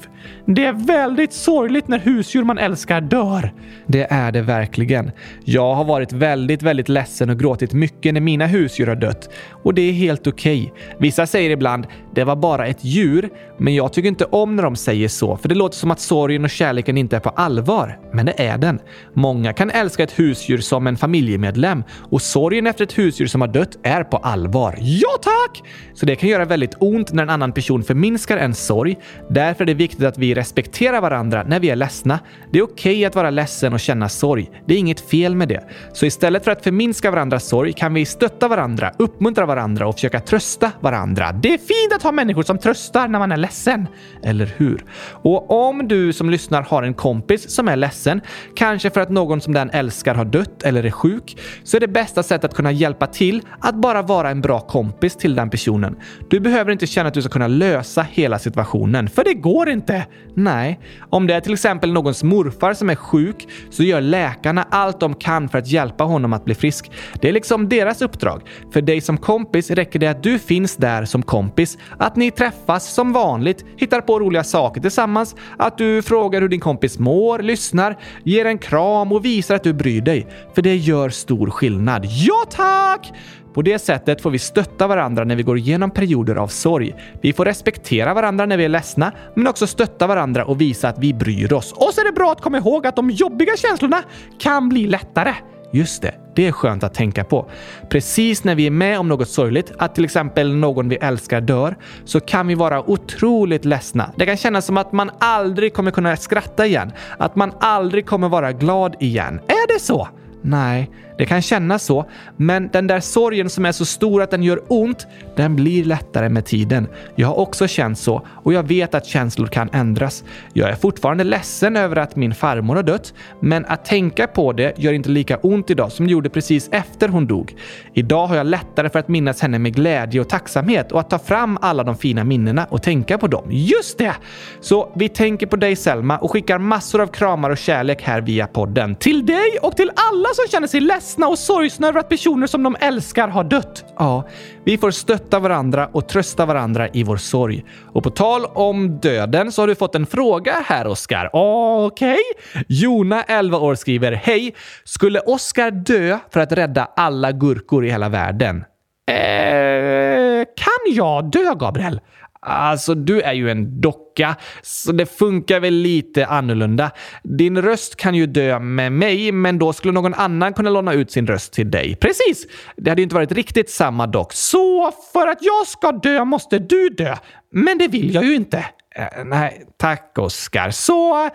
Det 0.47 0.65
är 0.65 0.73
väldigt 0.73 1.33
sorgligt 1.33 1.89
när 1.89 1.99
husdjur 1.99 2.45
man 2.45 2.59
älskar 2.59 3.01
dör. 3.01 3.53
Det 3.87 4.07
är 4.11 4.33
det 4.33 4.43
verkligen. 4.43 5.11
Jag 5.45 5.75
har 5.75 5.85
varit 5.85 6.13
väldigt, 6.13 6.63
väldigt 6.63 6.89
ledsen 6.89 7.31
och 7.31 7.39
gråtit 7.39 7.73
mycket 7.73 8.15
när 8.15 8.21
mina 8.21 8.47
husdjur 8.47 8.87
har 8.87 8.97
dött. 8.97 9.31
Och 9.63 9.75
det 9.75 9.83
är 9.83 9.93
helt 9.93 10.27
okej. 10.27 10.73
Okay. 10.73 10.97
Vissa 10.99 11.27
säger 11.27 11.51
ibland 11.51 11.87
“det 12.15 12.25
var 12.25 12.37
bara 12.37 12.67
ett 12.67 12.85
djur”, 12.85 13.31
men 13.59 13.75
jag 13.75 13.93
tycker 13.93 14.09
inte 14.09 14.25
om 14.25 14.57
när 14.57 14.63
de 14.63 14.77
säger 14.77 15.09
så, 15.09 15.37
för 15.37 15.49
det 15.49 15.55
låter 15.55 15.77
som 15.77 15.91
att 15.91 16.01
sorgen 16.01 16.45
och 16.45 16.51
kärleken 16.51 16.99
inte 16.99 17.17
är 17.17 17.21
på 17.21 17.31
allvar. 17.31 17.99
Men 18.13 18.27
det 18.27 18.43
är 18.43 18.59
den. 18.59 18.79
Många 19.15 19.53
kan 19.53 19.71
älska 19.71 20.03
ett 20.03 20.19
husdjur 20.19 20.59
som 20.59 20.87
en 20.87 20.97
familjemedlem 20.97 21.85
och 22.11 22.23
sorgen 22.23 22.67
efter 22.67 22.85
ett 22.85 22.99
husdjur 22.99 23.27
som 23.27 23.41
har 23.41 23.49
dött 23.49 23.79
är 23.83 24.05
på 24.05 24.17
allvar. 24.17 24.77
Ja 24.81 25.09
tack! 25.23 25.63
Så 25.95 26.04
det 26.07 26.17
kan 26.17 26.29
göra 26.29 26.45
väldigt 26.45 26.75
ont 26.79 27.13
när 27.13 27.23
en 27.23 27.31
annan 27.31 27.53
person 27.53 27.83
förminskar 27.83 28.37
en 28.37 28.55
sorg. 28.55 28.97
Därför 29.31 29.65
är 29.65 29.67
det 29.67 29.75
viktigt 29.75 30.05
att 30.05 30.19
vi 30.19 30.35
respekterar 30.35 31.01
varandra 31.01 31.45
när 31.47 31.61
vi 31.61 31.71
är 31.71 31.77
ledsna. 31.77 32.19
Det 32.53 32.59
är 32.59 32.63
okej 32.63 32.93
okay 32.93 33.05
att 33.05 33.15
vara 33.15 33.31
ledsen 33.31 33.73
och 33.73 33.81
känna 33.81 34.09
sorg. 34.09 34.51
Det 34.67 34.75
är 34.75 34.79
inget 34.79 35.01
fel 35.01 35.35
med 35.35 35.49
det. 35.49 35.65
Så 35.93 36.07
istället 36.07 36.45
för 36.45 36.51
att 36.51 36.65
förminska 36.65 37.11
varandras 37.11 37.49
sorg 37.49 37.73
kan 37.73 37.95
vi 37.95 38.07
stötta 38.07 38.49
varandra, 38.49 38.93
uppmuntra 38.99 39.47
varandra 39.47 39.87
och 39.87 39.95
försöka 39.95 40.21
trösta 40.21 40.71
varandra. 40.81 41.33
Det 41.33 41.55
är 41.55 41.59
fint 41.59 41.93
att 41.97 42.03
ha 42.03 42.13
människor 42.13 42.43
som 42.43 42.59
tröstar 42.59 43.09
när 43.09 43.19
man 43.19 43.33
är 43.33 43.37
ledsen. 43.37 43.87
Eller 44.23 44.55
hur? 44.57 44.85
Och 45.11 45.69
om 45.69 45.89
du 45.89 46.13
som 46.13 46.31
lyssnar 46.31 46.63
har 46.63 46.83
en 46.83 46.95
kompis 46.95 47.51
som 47.51 47.69
är 47.69 47.77
ledsen, 47.77 48.21
kanske 48.57 48.91
för 48.91 49.01
att 49.01 49.11
någon 49.11 49.41
som 49.41 49.53
den 49.53 49.71
älskar 49.71 50.15
har 50.15 50.25
dött 50.25 50.63
eller 50.63 50.87
är 50.87 50.91
sjuk, 50.91 51.37
så 51.65 51.77
är 51.77 51.81
det 51.81 51.89
bästa 51.89 52.23
sättet 52.23 52.51
att 52.51 52.57
kunna 52.57 52.73
hjälpa 52.73 53.07
till 53.07 53.43
att 53.61 53.75
bara 53.75 54.03
vara 54.03 54.31
en 54.31 54.41
bra 54.41 54.61
kompis 54.61 55.17
till 55.17 55.35
den 55.35 55.51
personen 55.51 55.94
situationen. 55.95 56.29
Du 56.29 56.41
behöver 56.41 56.73
inte 56.73 56.87
känna 56.87 57.09
att 57.09 57.15
du 57.15 57.23
ska 57.23 57.31
kunna 57.31 57.49
lösa 57.49 58.03
hela 58.03 58.39
situationen, 58.39 59.09
för 59.09 59.25
det 59.25 59.35
går 59.35 59.69
inte. 59.69 60.07
Nej, 60.37 60.81
om 61.11 61.27
det 61.27 61.35
är 61.35 61.41
till 61.41 61.53
exempel 61.53 61.93
någons 61.93 62.23
morfar 62.23 62.75
som 62.75 62.91
är 62.91 62.95
sjuk 62.95 63.49
så 63.71 63.83
gör 63.83 64.01
läkarna 64.01 64.67
allt 64.71 65.01
de 65.01 65.15
kan 65.15 65.49
för 65.49 65.59
att 65.59 65.69
hjälpa 65.69 66.05
honom 66.05 66.33
att 66.33 66.45
bli 66.45 66.55
frisk. 66.55 66.91
Det 67.21 67.29
är 67.29 67.33
liksom 67.33 67.69
deras 67.69 68.03
uppdrag. 68.03 68.43
För 68.73 68.83
dig 68.83 69.01
som 69.01 69.19
kompis 69.19 69.71
räcker 69.71 69.99
det 69.99 70.07
att 70.07 70.23
du 70.23 70.39
finns 70.39 70.77
där 70.77 71.05
som 71.05 71.23
kompis, 71.23 71.79
att 71.99 72.17
ni 72.17 72.31
träffas 72.31 72.95
som 72.95 73.13
vanligt, 73.13 73.65
hittar 73.77 74.01
på 74.01 74.21
roliga 74.21 74.45
saker 74.45 74.81
tillsammans, 74.81 75.37
att 75.59 75.79
du 75.79 76.03
frågar 76.03 76.41
hur 76.41 76.49
din 76.49 76.61
kompis 76.61 76.99
mår, 76.99 77.39
lyssnar, 77.39 77.97
ger 78.25 78.45
en 78.45 78.59
kram 78.59 79.13
och 79.13 79.25
visar 79.25 79.55
att 79.55 79.65
du 79.65 79.73
bryr 79.73 80.01
dig. 80.01 80.27
För 80.55 80.63
det 80.63 80.77
gör 80.77 81.09
stor 81.09 81.51
skillnad. 81.51 82.05
Ja 82.05 82.45
tack! 82.51 83.13
På 83.55 83.63
det 83.63 83.79
sättet 83.79 84.21
får 84.21 84.31
vi 84.31 84.39
stötta 84.39 84.87
varandra 84.87 85.25
när 85.25 85.37
vi 85.37 85.43
går 85.43 85.59
igenom 85.59 85.84
perioder 85.91 86.37
av 86.37 86.49
sorg. 86.49 86.95
Vi 87.21 87.33
får 87.33 87.45
respektera 87.45 88.15
varandra 88.15 88.47
när 88.47 88.57
vi 88.57 88.65
är 88.65 88.69
ledsna, 88.69 89.13
men 89.35 89.47
också 89.47 89.67
stötta 89.67 90.07
varandra 90.07 90.45
och 90.45 90.61
visa 90.61 90.89
att 90.89 90.99
vi 90.99 91.15
bryr 91.15 91.53
oss. 91.53 91.73
Och 91.73 91.95
så 91.95 92.01
är 92.01 92.05
det 92.05 92.13
bra 92.13 92.33
att 92.33 92.41
komma 92.41 92.59
ihåg 92.59 92.87
att 92.87 92.97
de 92.97 93.11
jobbiga 93.11 93.57
känslorna 93.57 94.03
kan 94.39 94.69
bli 94.69 94.87
lättare. 94.87 95.35
Just 95.75 96.03
det, 96.03 96.15
det 96.35 96.47
är 96.47 96.53
skönt 96.53 96.85
att 96.85 96.95
tänka 96.95 97.25
på. 97.25 97.51
Precis 97.89 98.45
när 98.45 98.55
vi 98.55 98.67
är 98.67 98.71
med 98.71 98.99
om 98.99 99.09
något 99.09 99.29
sorgligt, 99.29 99.73
att 99.79 99.95
till 99.95 100.05
exempel 100.05 100.55
någon 100.55 100.89
vi 100.89 100.97
älskar 100.97 101.41
dör, 101.41 101.77
så 102.05 102.21
kan 102.21 102.47
vi 102.47 102.55
vara 102.55 102.91
otroligt 102.91 103.65
ledsna. 103.65 104.11
Det 104.17 104.27
kan 104.27 104.37
kännas 104.37 104.67
som 104.67 104.77
att 104.77 104.93
man 104.93 105.11
aldrig 105.19 105.75
kommer 105.75 105.91
kunna 105.91 106.17
skratta 106.17 106.67
igen, 106.67 106.93
att 107.19 107.37
man 107.37 107.53
aldrig 107.61 108.07
kommer 108.07 108.29
vara 108.29 108.53
glad 108.53 108.97
igen. 109.01 109.41
Är 109.47 109.75
det 109.75 109.81
så? 109.81 110.09
Nej, 110.43 110.91
det 111.19 111.27
kan 111.27 111.43
kännas 111.43 111.85
så, 111.85 112.07
men 112.37 112.69
den 112.73 112.87
där 112.87 113.01
sorgen 113.01 113.51
som 113.51 113.65
är 113.65 113.73
så 113.73 113.85
stor 113.85 114.23
att 114.23 114.31
den 114.31 114.43
gör 114.43 114.61
ont, 114.69 115.07
den 115.37 115.57
blir 115.57 115.85
lättare 115.85 116.29
med 116.29 116.45
tiden. 116.45 116.89
Jag 117.15 117.29
har 117.29 117.39
också 117.39 117.67
känt 117.67 117.99
så 117.99 118.27
och 118.29 118.53
jag 118.53 118.69
vet 118.69 118.95
att 118.95 119.07
känslor 119.07 119.47
kan 119.47 119.71
ändras. 119.73 120.25
Jag 120.53 120.71
är 120.71 120.75
fortfarande 120.75 121.25
ledsen 121.25 121.77
över 121.77 121.97
att 121.97 122.17
min 122.17 122.35
farmor 122.35 122.77
har 122.77 122.83
dött, 122.83 123.15
men 123.41 123.65
att 123.65 123.85
tänka 123.85 124.27
på 124.27 124.53
det 124.53 124.79
gör 124.79 124.93
inte 124.93 125.11
lika 125.11 125.37
ont 125.37 125.71
idag 125.71 125.93
som 125.93 126.07
det 126.07 126.13
gjorde 126.13 126.31
precis 126.31 126.69
efter 126.73 127.09
hon 127.09 127.27
dog. 127.27 127.57
Idag 127.95 128.27
har 128.27 128.37
jag 128.37 128.47
lättare 128.47 128.89
för 128.89 128.99
att 128.99 129.09
minnas 129.09 129.41
henne 129.41 129.59
med 129.59 129.75
glädje 129.75 130.21
och 130.21 130.29
tacksamhet 130.29 130.93
och 130.93 131.01
att 131.01 131.11
ta 131.11 131.19
fram 131.19 131.59
alla 131.61 131.85
de 131.85 131.97
fina 131.97 132.25
minnena 132.25 132.67
och 132.71 132.83
tänka 132.83 133.19
på 133.19 133.27
dem. 133.27 133.45
Just 133.51 133.99
det! 133.99 134.15
Så 134.61 134.93
vi 134.97 135.09
tänker 135.09 135.47
på 135.47 135.57
dig 135.57 135.77
Selma 135.77 136.19
och 136.19 136.31
skickar 136.31 136.59
massor 136.59 137.01
av 137.01 137.07
kramar 137.07 137.51
och 137.51 137.59
kärlek 137.59 138.03
här 138.03 138.21
via 138.21 138.47
podden. 138.47 138.97
Till 138.97 139.27
dig 139.27 139.59
och 139.63 139.77
till 139.77 139.91
alla 139.95 140.29
som 140.35 140.51
känner 140.51 140.67
sig 140.67 140.81
ledsna 140.81 141.04
och 141.29 141.39
sorgsna 141.39 141.89
över 141.89 142.01
att 142.01 142.09
personer 142.09 142.47
som 142.47 142.63
de 142.63 142.77
älskar 142.81 143.29
har 143.29 143.45
dött. 143.45 143.85
Ja, 143.99 144.29
vi 144.65 144.79
får 144.79 144.91
stötta 144.91 145.39
varandra 145.39 145.89
och 145.93 146.09
trösta 146.09 146.47
varandra 146.47 146.89
i 146.93 147.03
vår 147.03 147.17
sorg. 147.17 147.65
Och 147.93 148.03
på 148.03 148.11
tal 148.11 148.45
om 148.45 149.01
döden 149.01 149.53
så 149.53 149.63
har 149.63 149.67
du 149.67 149.75
fått 149.75 149.95
en 149.95 150.07
fråga 150.07 150.55
här, 150.67 150.87
Oskar. 150.87 151.31
Okej? 151.33 152.19
Okay. 152.53 152.65
Jona, 152.69 153.23
11 153.23 153.59
år, 153.59 153.75
skriver 153.75 154.13
Hej! 154.13 154.55
Skulle 154.85 155.21
Oskar 155.21 155.71
dö 155.71 156.19
för 156.33 156.41
att 156.41 156.53
rädda 156.53 156.89
alla 156.97 157.33
gurkor 157.33 157.87
i 157.87 157.91
hela 157.91 158.09
världen? 158.09 158.65
Eh, 159.07 160.45
kan 160.57 160.95
jag 160.95 161.31
dö, 161.31 161.55
Gabriel? 161.55 162.01
Alltså, 162.47 162.95
du 162.95 163.21
är 163.21 163.33
ju 163.33 163.51
en 163.51 163.81
docka, 163.81 164.37
så 164.63 164.93
det 164.93 165.07
funkar 165.07 165.61
väl 165.61 165.75
lite 165.75 166.27
annorlunda. 166.27 166.91
Din 167.23 167.63
röst 167.63 167.97
kan 167.97 168.15
ju 168.15 168.27
dö 168.27 168.59
med 168.59 168.93
mig, 168.93 169.33
men 169.33 169.59
då 169.59 169.73
skulle 169.73 169.93
någon 169.93 170.15
annan 170.15 170.53
kunna 170.53 170.71
låna 170.71 170.93
ut 170.93 171.11
sin 171.11 171.27
röst 171.27 171.53
till 171.53 171.71
dig. 171.71 171.97
Precis! 171.97 172.47
Det 172.77 172.91
hade 172.91 173.01
ju 173.01 173.05
inte 173.05 173.15
varit 173.15 173.33
riktigt 173.33 173.71
samma 173.71 174.07
dock. 174.07 174.33
Så 174.33 174.93
för 175.13 175.27
att 175.27 175.39
jag 175.41 175.67
ska 175.67 175.93
dö 175.93 176.25
måste 176.25 176.59
du 176.59 176.89
dö. 176.89 177.17
Men 177.51 177.79
det 177.79 177.89
vill 177.89 178.15
jag 178.15 178.25
ju 178.25 178.35
inte. 178.35 178.59
Uh, 178.99 179.25
nej, 179.25 179.67
tack 179.77 180.19
Oskar. 180.19 180.71
Så... 180.71 181.25
Uh, 181.25 181.31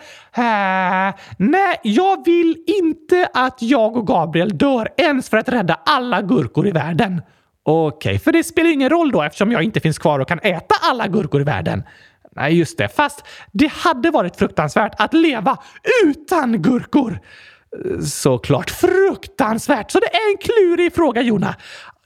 nej, 1.37 1.79
jag 1.83 2.25
vill 2.25 2.63
inte 2.67 3.29
att 3.33 3.61
jag 3.61 3.97
och 3.97 4.07
Gabriel 4.07 4.57
dör 4.57 4.87
ens 4.97 5.29
för 5.29 5.37
att 5.37 5.49
rädda 5.49 5.79
alla 5.85 6.21
gurkor 6.21 6.67
i 6.67 6.71
världen. 6.71 7.21
Okej, 7.71 8.09
okay, 8.09 8.19
för 8.19 8.31
det 8.31 8.43
spelar 8.43 8.69
ingen 8.69 8.89
roll 8.89 9.11
då 9.11 9.21
eftersom 9.21 9.51
jag 9.51 9.63
inte 9.63 9.79
finns 9.79 9.97
kvar 9.97 10.19
och 10.19 10.27
kan 10.27 10.39
äta 10.39 10.75
alla 10.81 11.07
gurkor 11.07 11.41
i 11.41 11.43
världen. 11.43 11.83
Nej, 12.35 12.57
just 12.57 12.77
det. 12.77 12.87
Fast 12.87 13.23
det 13.51 13.71
hade 13.71 14.11
varit 14.11 14.35
fruktansvärt 14.35 14.93
att 14.97 15.13
leva 15.13 15.57
utan 16.05 16.61
gurkor. 16.61 17.19
Såklart 18.05 18.69
fruktansvärt! 18.69 19.91
Så 19.91 19.99
det 19.99 20.05
är 20.05 20.31
en 20.31 20.37
klurig 20.37 20.95
fråga, 20.95 21.21
Jona. 21.21 21.55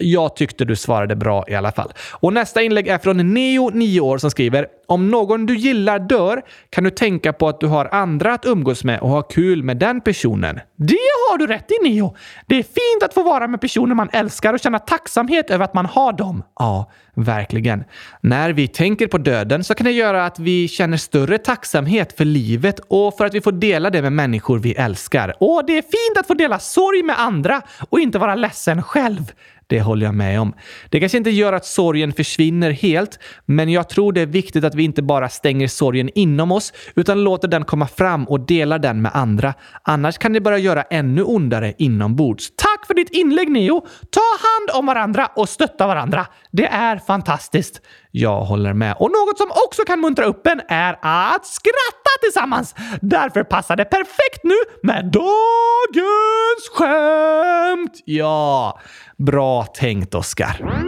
Jag 0.03 0.35
tyckte 0.35 0.65
du 0.65 0.75
svarade 0.75 1.15
bra 1.15 1.43
i 1.47 1.55
alla 1.55 1.71
fall. 1.71 1.93
Och 2.11 2.33
nästa 2.33 2.61
inlägg 2.61 2.87
är 2.87 2.97
från 2.97 3.33
Neo, 3.33 3.69
9 3.69 4.01
år, 4.01 4.17
som 4.17 4.31
skriver 4.31 4.67
“Om 4.87 5.11
någon 5.11 5.45
du 5.45 5.55
gillar 5.55 5.99
dör 5.99 6.41
kan 6.69 6.83
du 6.83 6.89
tänka 6.89 7.33
på 7.33 7.47
att 7.47 7.59
du 7.59 7.67
har 7.67 7.89
andra 7.91 8.33
att 8.33 8.45
umgås 8.45 8.83
med 8.83 8.99
och 8.99 9.09
ha 9.09 9.21
kul 9.21 9.63
med 9.63 9.77
den 9.77 10.01
personen.” 10.01 10.59
Det 10.75 10.97
har 11.29 11.37
du 11.37 11.47
rätt 11.47 11.71
i, 11.71 11.89
Neo! 11.89 12.15
Det 12.47 12.55
är 12.55 12.63
fint 12.63 13.03
att 13.03 13.13
få 13.13 13.23
vara 13.23 13.47
med 13.47 13.61
personer 13.61 13.95
man 13.95 14.09
älskar 14.13 14.53
och 14.53 14.59
känna 14.59 14.79
tacksamhet 14.79 15.49
över 15.49 15.65
att 15.65 15.73
man 15.73 15.85
har 15.85 16.13
dem. 16.13 16.43
Ja, 16.59 16.91
verkligen. 17.13 17.83
När 18.21 18.53
vi 18.53 18.67
tänker 18.67 19.07
på 19.07 19.17
döden 19.17 19.63
så 19.63 19.75
kan 19.75 19.85
det 19.85 19.91
göra 19.91 20.25
att 20.25 20.39
vi 20.39 20.67
känner 20.67 20.97
större 20.97 21.37
tacksamhet 21.37 22.17
för 22.17 22.25
livet 22.25 22.79
och 22.87 23.17
för 23.17 23.25
att 23.25 23.33
vi 23.33 23.41
får 23.41 23.51
dela 23.51 23.89
det 23.89 24.01
med 24.01 24.13
människor 24.13 24.59
vi 24.59 24.73
älskar. 24.73 25.33
Och 25.39 25.65
det 25.67 25.77
är 25.77 25.81
fint 25.81 26.17
att 26.19 26.27
få 26.27 26.33
dela 26.33 26.59
sorg 26.59 27.03
med 27.03 27.19
andra 27.19 27.61
och 27.89 27.99
inte 27.99 28.19
vara 28.19 28.35
ledsen 28.35 28.83
själv. 28.83 29.31
Det 29.73 29.81
håller 29.81 30.05
jag 30.05 30.15
med 30.15 30.41
om. 30.41 30.53
Det 30.89 30.99
kanske 30.99 31.17
inte 31.17 31.29
gör 31.29 31.53
att 31.53 31.65
sorgen 31.65 32.13
försvinner 32.13 32.71
helt, 32.71 33.19
men 33.45 33.69
jag 33.69 33.89
tror 33.89 34.13
det 34.13 34.21
är 34.21 34.25
viktigt 34.25 34.63
att 34.63 34.75
vi 34.75 34.83
inte 34.83 35.01
bara 35.01 35.29
stänger 35.29 35.67
sorgen 35.67 36.09
inom 36.15 36.51
oss, 36.51 36.73
utan 36.95 37.23
låter 37.23 37.47
den 37.47 37.65
komma 37.65 37.87
fram 37.87 38.23
och 38.23 38.39
delar 38.39 38.79
den 38.79 39.01
med 39.01 39.11
andra. 39.15 39.53
Annars 39.83 40.17
kan 40.17 40.33
det 40.33 40.41
bara 40.41 40.57
göra 40.57 40.81
ännu 40.81 41.23
ondare 41.23 41.73
inombords. 41.77 42.51
Tack 42.55 42.72
Tack 42.83 42.87
för 42.87 42.93
ditt 42.93 43.09
inlägg 43.09 43.51
Neo! 43.51 43.81
Ta 44.09 44.21
hand 44.21 44.79
om 44.79 44.85
varandra 44.85 45.27
och 45.35 45.49
stötta 45.49 45.87
varandra. 45.87 46.25
Det 46.51 46.65
är 46.65 46.97
fantastiskt. 46.97 47.81
Jag 48.11 48.41
håller 48.41 48.73
med. 48.73 48.95
Och 48.99 49.11
något 49.11 49.37
som 49.37 49.51
också 49.65 49.83
kan 49.85 49.99
muntra 49.99 50.25
upp 50.25 50.47
en 50.47 50.61
är 50.67 50.93
att 51.01 51.45
skratta 51.45 52.09
tillsammans. 52.21 52.75
Därför 53.01 53.43
passar 53.43 53.75
det 53.75 53.85
perfekt 53.85 54.43
nu 54.43 54.55
med 54.83 55.05
dagens 55.05 56.69
skämt. 56.73 58.01
Ja, 58.05 58.79
bra 59.17 59.63
tänkt 59.63 60.15
Oskar. 60.15 60.83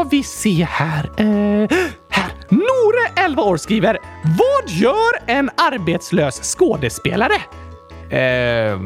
Ska 0.00 0.08
vi 0.08 0.22
se 0.22 0.66
här. 0.70 1.10
Eh, 1.16 1.68
här. 2.08 2.32
Nore, 2.48 3.26
11 3.26 3.42
år, 3.42 3.56
skriver 3.56 3.98
Vad 4.24 4.70
gör 4.70 5.12
en 5.26 5.50
arbetslös 5.56 6.40
skådespelare? 6.56 7.34
Eh, 8.10 8.78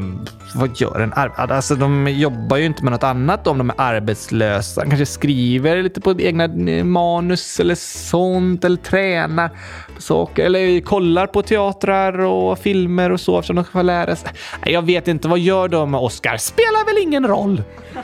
vad 0.54 0.80
gör 0.80 1.00
en 1.00 1.12
arbetslös? 1.12 1.50
Alltså, 1.50 1.74
de 1.74 2.08
jobbar 2.08 2.56
ju 2.56 2.64
inte 2.64 2.84
med 2.84 2.92
något 2.92 3.02
annat 3.02 3.46
om 3.46 3.58
de 3.58 3.70
är 3.70 3.74
arbetslösa. 3.78 4.80
De 4.80 4.90
kanske 4.90 5.06
skriver 5.06 5.82
lite 5.82 6.00
på 6.00 6.20
egna 6.20 6.44
eh, 6.44 6.84
manus 6.84 7.60
eller 7.60 7.74
sånt 7.74 8.64
eller 8.64 8.76
tränar 8.76 9.50
på 9.94 10.02
saker 10.02 10.44
eller 10.44 10.80
kollar 10.80 11.26
på 11.26 11.42
teatrar 11.42 12.18
och 12.18 12.58
filmer 12.58 13.12
och 13.12 13.20
så 13.20 13.38
eftersom 13.38 13.56
de 13.56 13.64
ska 13.64 13.82
lära 13.82 14.16
sig. 14.16 14.30
Jag 14.64 14.82
vet 14.82 15.08
inte. 15.08 15.28
Vad 15.28 15.38
gör 15.38 15.68
de 15.68 15.90
med 15.90 16.00
Oscar? 16.00 16.36
Spelar 16.36 16.86
väl 16.86 17.02
ingen 17.02 17.26
roll? 17.26 17.62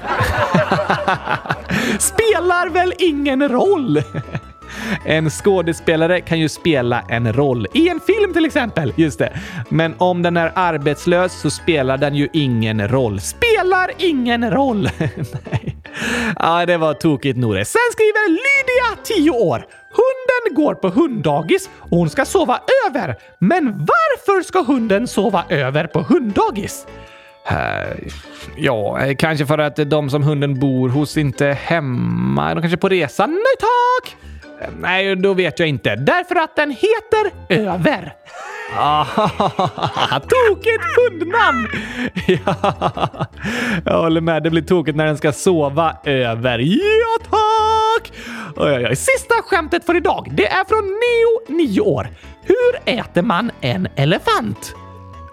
Spelar 1.99 2.71
väl 2.71 2.93
ingen 2.99 3.49
roll? 3.49 4.03
En 5.05 5.31
skådespelare 5.31 6.21
kan 6.21 6.41
ju 6.41 6.49
spela 6.49 7.01
en 7.09 7.33
roll 7.33 7.67
i 7.75 7.89
en 7.89 8.01
film 8.01 8.20
till 8.33 8.45
exempel. 8.45 8.93
Just 8.97 9.19
det. 9.19 9.33
Men 9.69 9.95
om 9.99 10.23
den 10.23 10.37
är 10.37 10.53
arbetslös 10.55 11.41
så 11.41 11.51
spelar 11.51 11.99
den 11.99 12.15
ju 12.15 12.29
ingen 12.33 12.89
roll. 12.89 13.21
Spelar 13.21 13.91
ingen 13.99 14.51
roll! 14.51 14.89
Nej. 15.51 15.77
Ja, 16.39 16.67
det 16.67 16.77
var 16.77 16.95
tokigt 16.95 17.39
Nore. 17.39 17.65
Sen 17.65 17.81
skriver 17.93 18.29
Lydia, 18.29 19.05
10 19.05 19.31
år. 19.31 19.67
Hunden 19.91 20.65
går 20.65 20.75
på 20.75 20.89
hunddagis 20.89 21.71
och 21.79 21.99
hon 21.99 22.11
ska 22.11 22.25
sova 22.25 22.61
över. 22.89 23.17
Men 23.39 23.65
varför 23.67 24.43
ska 24.43 24.63
hunden 24.63 25.07
sova 25.07 25.45
över 25.49 25.87
på 25.87 26.01
hunddagis? 26.01 26.87
Eh, 27.51 28.11
ja, 28.57 29.01
eh, 29.01 29.17
kanske 29.17 29.47
för 29.47 29.59
att 29.59 29.77
de 29.77 30.11
som 30.11 30.23
hunden 30.23 30.61
bor 30.61 30.89
hos 30.89 31.17
inte 31.17 31.47
är 31.47 31.55
hemma. 31.55 32.55
De 32.55 32.61
kanske 32.61 32.77
är 32.77 32.81
på 32.81 32.89
resa. 32.89 33.27
Nej 33.27 33.57
tack! 33.61 34.17
Nej, 34.81 35.17
då 35.17 35.35
vet 35.35 35.59
jag 35.59 35.69
inte. 35.69 35.97
Därför 35.97 36.37
att 36.37 36.57
den 36.57 36.71
heter 36.71 37.31
Över. 37.49 38.13
Ah, 38.77 39.05
tokigt 40.21 40.85
hundnamn! 40.97 41.69
ja, 42.27 43.27
jag 43.85 44.03
håller 44.03 44.21
med. 44.21 44.43
Det 44.43 44.51
blir 44.51 44.63
tokigt 44.63 44.97
när 44.97 45.07
den 45.07 45.17
ska 45.17 45.33
sova 45.33 45.97
över. 46.05 46.59
Ja, 46.59 47.25
tack! 47.31 48.13
Oj, 48.57 48.73
oj, 48.73 48.87
oj. 48.91 48.97
Sista 48.97 49.35
skämtet 49.45 49.87
för 49.87 49.97
idag. 49.97 50.29
Det 50.33 50.47
är 50.47 50.65
från 50.65 50.85
Neo, 50.85 51.59
9 51.59 51.81
år. 51.81 52.09
Hur 52.43 52.95
äter 52.95 53.23
man 53.23 53.51
en 53.61 53.89
elefant? 53.97 54.75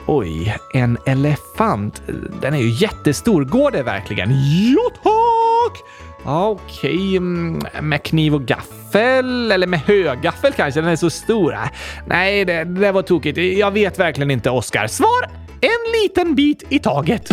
Oj, 0.05 0.55
en 0.73 0.97
elefant. 1.05 2.01
Den 2.41 2.53
är 2.53 2.57
ju 2.57 2.69
jättestor. 2.69 3.43
Går 3.43 3.71
det 3.71 3.83
verkligen? 3.83 4.29
Ja, 4.73 4.89
tack! 5.03 5.83
Okej, 6.23 6.95
okay. 6.95 7.17
Mm, 7.17 7.59
med 7.81 8.03
kniv 8.03 8.35
och 8.35 8.45
gaffel? 8.45 9.51
Eller 9.51 9.67
med 9.67 9.79
högaffel 9.79 10.53
kanske? 10.53 10.81
Den 10.81 10.89
är 10.89 10.95
så 10.95 11.09
stor. 11.09 11.57
Nej, 12.05 12.45
det, 12.45 12.63
det 12.63 12.91
var 12.91 13.01
tokigt. 13.01 13.37
Jag 13.37 13.71
vet 13.71 13.99
verkligen 13.99 14.31
inte, 14.31 14.49
Oskar. 14.49 14.87
Svar! 14.87 15.29
En 15.61 16.01
liten 16.01 16.35
bit 16.35 16.63
i 16.69 16.79
taget. 16.79 17.29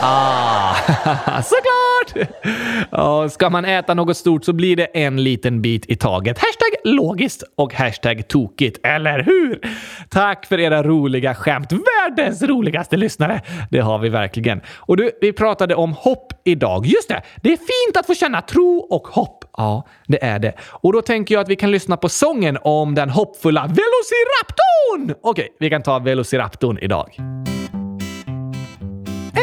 Ah, 0.00 0.74
såklart! 1.42 1.89
Ja, 2.90 3.28
ska 3.28 3.50
man 3.50 3.64
äta 3.64 3.94
något 3.94 4.16
stort 4.16 4.44
så 4.44 4.52
blir 4.52 4.76
det 4.76 4.84
en 4.84 5.24
liten 5.24 5.62
bit 5.62 5.90
i 5.90 5.96
taget. 5.96 6.38
Hashtag 6.38 6.92
logiskt 6.94 7.42
och 7.56 7.74
hashtag 7.74 8.28
tokigt, 8.28 8.86
eller 8.86 9.22
hur? 9.22 9.60
Tack 10.08 10.46
för 10.46 10.60
era 10.60 10.82
roliga 10.82 11.34
skämt. 11.34 11.72
Världens 11.72 12.42
roligaste 12.42 12.96
lyssnare. 12.96 13.40
Det 13.70 13.80
har 13.80 13.98
vi 13.98 14.08
verkligen. 14.08 14.60
Och 14.76 14.96
du, 14.96 15.10
vi 15.20 15.32
pratade 15.32 15.74
om 15.74 15.92
hopp 15.92 16.32
idag. 16.44 16.86
Just 16.86 17.08
det, 17.08 17.22
det 17.42 17.52
är 17.52 17.56
fint 17.56 17.96
att 17.96 18.06
få 18.06 18.14
känna 18.14 18.42
tro 18.42 18.78
och 18.78 19.08
hopp. 19.08 19.44
Ja, 19.56 19.86
det 20.06 20.24
är 20.24 20.38
det. 20.38 20.52
Och 20.70 20.92
då 20.92 21.02
tänker 21.02 21.34
jag 21.34 21.42
att 21.42 21.48
vi 21.48 21.56
kan 21.56 21.70
lyssna 21.70 21.96
på 21.96 22.08
sången 22.08 22.58
om 22.62 22.94
den 22.94 23.10
hoppfulla 23.10 23.60
Velociraptorn! 23.60 25.14
Okej, 25.22 25.48
vi 25.60 25.70
kan 25.70 25.82
ta 25.82 25.98
Velociraptorn 25.98 26.78
idag. 26.78 27.16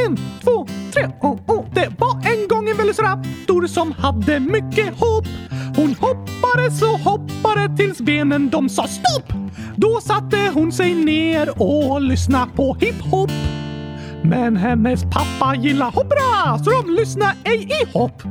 En, 0.06 0.18
två, 0.44 0.68
tre, 0.94 1.08
oh, 1.22 1.40
oh. 1.48 1.66
Det 1.74 1.94
var 1.98 2.14
en 2.14 2.48
gång 2.48 2.57
en 2.88 2.94
raptor 2.94 3.68
som 3.68 3.92
hade 3.92 4.40
mycket 4.40 5.00
hopp. 5.00 5.28
Hon 5.76 5.96
hoppade 6.00 6.72
så 6.72 6.98
hoppade 6.98 7.78
tills 7.78 8.02
benen 8.02 8.50
de 8.50 8.70
sa 8.70 8.88
stopp. 8.88 9.34
Då 9.76 10.02
satte 10.02 10.52
hon 10.54 10.72
sig 10.72 10.96
ner 10.96 11.62
och 11.62 12.02
lyssnade 12.02 12.52
på 12.56 12.78
hiphop. 12.80 13.32
Men 14.24 14.58
hennes 14.58 15.04
pappa 15.04 15.56
gillar 15.56 15.92
hoppra 15.92 16.64
så 16.64 16.82
de 16.82 16.94
lyssnade 16.94 17.34
ej 17.44 17.64
i 17.64 17.98
hopp. 17.98 18.24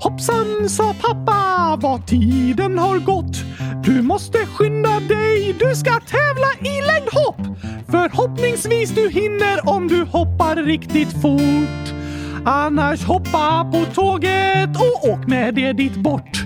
Hoppsan, 0.00 0.68
sa 0.68 0.94
pappa, 1.00 1.76
vad 1.80 2.06
tiden 2.06 2.78
har 2.78 2.98
gått. 2.98 3.36
Du 3.84 4.02
måste 4.02 4.38
skynda 4.38 5.00
dig, 5.00 5.56
du 5.58 5.74
ska 5.74 5.90
tävla 5.90 6.70
i 6.70 6.80
längdhopp. 6.86 7.58
Förhoppningsvis 7.90 8.90
du 8.90 9.10
hinner 9.10 9.68
om 9.68 9.88
du 9.88 10.04
hoppar 10.04 10.56
riktigt 10.56 11.12
fort. 11.22 11.95
Annars 12.48 13.04
hoppa 13.04 13.70
på 13.72 13.84
tåget 13.94 14.76
och 14.76 15.08
åk 15.10 15.26
med 15.26 15.54
det 15.54 15.72
dit 15.72 15.96
bort. 15.96 16.44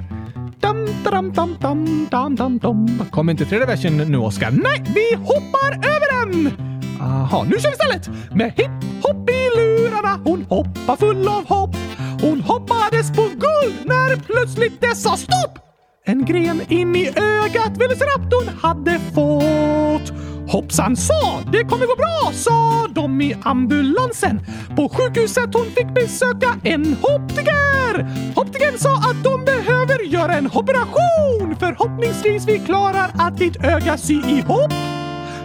Dum, 0.61 0.87
dum, 1.05 1.33
dum, 1.33 1.57
dum, 1.61 2.09
dum, 2.11 2.37
dum, 2.37 2.59
dum. 2.59 3.03
Kom 3.11 3.31
inte 3.31 3.45
tredje 3.45 3.67
versen 3.67 3.97
nu, 3.97 4.19
Oskar. 4.19 4.51
Nej, 4.51 4.85
vi 4.95 5.15
hoppar 5.17 5.73
över 5.73 6.27
den! 6.27 6.53
Aha, 7.01 7.45
nu 7.45 7.51
kör 7.59 7.69
vi 7.69 7.73
istället! 7.73 8.35
Med 8.35 8.53
hipp-hopp 8.57 9.31
i 9.31 9.51
lurarna, 9.57 10.21
hon 10.25 10.43
hoppar 10.49 10.97
full 10.97 11.29
av 11.29 11.49
hopp. 11.49 11.77
Hon 12.23 12.41
hoppades 12.41 13.17
på 13.17 13.23
guld 13.23 13.77
när 13.85 14.17
plötsligt 14.17 14.81
det 14.81 14.97
sa 14.97 15.17
stopp! 15.17 15.59
En 16.05 16.25
gren 16.25 16.61
in 16.69 16.97
i 16.97 17.09
ögat 17.09 17.77
Velociraptorn 17.77 18.49
hade 18.63 18.99
fått. 18.99 20.20
Hoppsan 20.51 20.97
sa, 20.97 21.43
det 21.53 21.65
kommer 21.65 21.87
gå 21.87 21.97
bra, 21.97 22.33
sa 22.33 22.87
de 22.95 23.21
i 23.21 23.37
ambulansen. 23.43 24.41
På 24.77 24.89
sjukhuset 24.89 25.55
hon 25.55 25.67
fick 25.67 25.95
besöka 25.95 26.57
en 26.65 26.97
optiker. 27.03 28.07
Optikern 28.37 28.79
sa 28.79 28.97
att 28.97 29.25
de 29.25 29.45
behöver 29.45 30.05
göra 30.05 30.35
en 30.35 30.47
operation. 30.47 31.57
Förhoppningsvis 31.59 32.49
vi 32.49 32.59
klarar 32.59 33.11
att 33.19 33.39
ditt 33.39 33.65
öga 33.65 33.99
sy 33.99 34.15
ihop. 34.15 34.73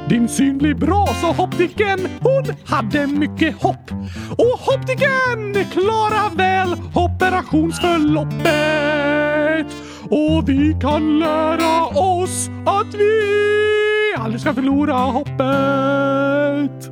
Din 0.09 0.29
syn 0.29 0.57
blir 0.57 0.73
bra, 0.73 1.07
sa 1.21 1.31
hoptikern. 1.31 2.07
Hon 2.21 2.43
hade 2.65 3.07
mycket 3.07 3.61
hopp. 3.61 3.91
Och 4.37 4.59
hoptikern 4.59 5.65
klarar 5.71 6.35
väl 6.35 6.75
operationsförloppet. 6.93 9.67
Och 10.09 10.49
vi 10.49 10.77
kan 10.81 11.19
lära 11.19 11.85
oss 11.85 12.49
att 12.65 12.93
vi 12.93 13.84
aldrig 14.15 14.41
ska 14.41 14.53
förlora 14.53 14.93
hoppet. 14.93 16.85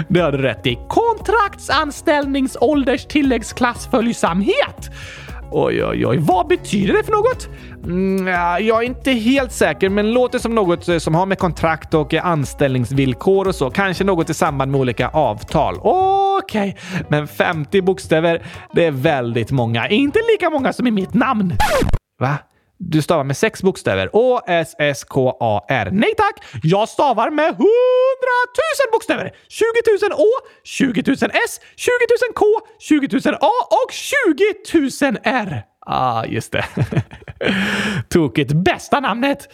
Det 0.07 0.19
har 0.19 0.31
du 0.31 0.37
rätt 0.37 0.67
i. 0.67 0.79
Kontraktsanställningsålders 0.89 3.05
tilläggsklassföljsamhet. 3.05 4.89
Oj, 5.51 5.85
oj, 5.85 6.07
oj. 6.07 6.17
Vad 6.17 6.47
betyder 6.47 6.93
det 6.93 7.03
för 7.03 7.11
något? 7.11 7.49
Mm, 7.85 8.27
jag 8.67 8.83
är 8.83 8.87
inte 8.87 9.11
helt 9.11 9.51
säker, 9.51 9.89
men 9.89 10.11
låter 10.11 10.39
som 10.39 10.55
något 10.55 10.87
eh, 10.87 10.97
som 10.97 11.15
har 11.15 11.25
med 11.25 11.39
kontrakt 11.39 11.93
och 11.93 12.13
eh, 12.13 12.25
anställningsvillkor 12.25 13.47
och 13.47 13.55
så. 13.55 13.69
Kanske 13.69 14.03
något 14.03 14.29
i 14.29 14.33
samband 14.33 14.71
med 14.71 14.81
olika 14.81 15.07
avtal. 15.07 15.75
Okej, 15.79 16.77
okay. 16.77 17.03
men 17.09 17.27
50 17.27 17.81
bokstäver, 17.81 18.45
det 18.73 18.85
är 18.85 18.91
väldigt 18.91 19.51
många. 19.51 19.87
Inte 19.87 20.19
lika 20.33 20.49
många 20.49 20.73
som 20.73 20.87
i 20.87 20.91
mitt 20.91 21.13
namn. 21.13 21.53
Va? 22.19 22.37
Du 22.81 23.01
stavar 23.01 23.23
med 23.23 23.37
sex 23.37 23.63
bokstäver. 23.63 24.09
O-S-S-K-A-R. 24.13 25.89
Nej 25.91 26.13
tack! 26.17 26.43
Jag 26.63 26.89
stavar 26.89 27.29
med 27.29 27.45
hundratusen 27.45 28.91
bokstäver! 28.91 29.35
20 29.47 29.65
000 30.09 30.19
Å, 30.19 30.27
20 30.63 31.03
000 31.07 31.15
S, 31.45 31.59
20 31.75 31.91
000 32.27 32.33
K, 32.35 32.45
20 32.79 33.19
000 33.25 33.35
A 33.41 33.51
och 33.69 33.91
20 33.91 35.11
000 35.11 35.17
R. 35.23 35.63
Ah, 35.85 36.25
just 36.25 36.51
det. 36.51 36.65
Tokigt. 38.09 38.53
Bästa 38.53 38.99
namnet! 38.99 39.47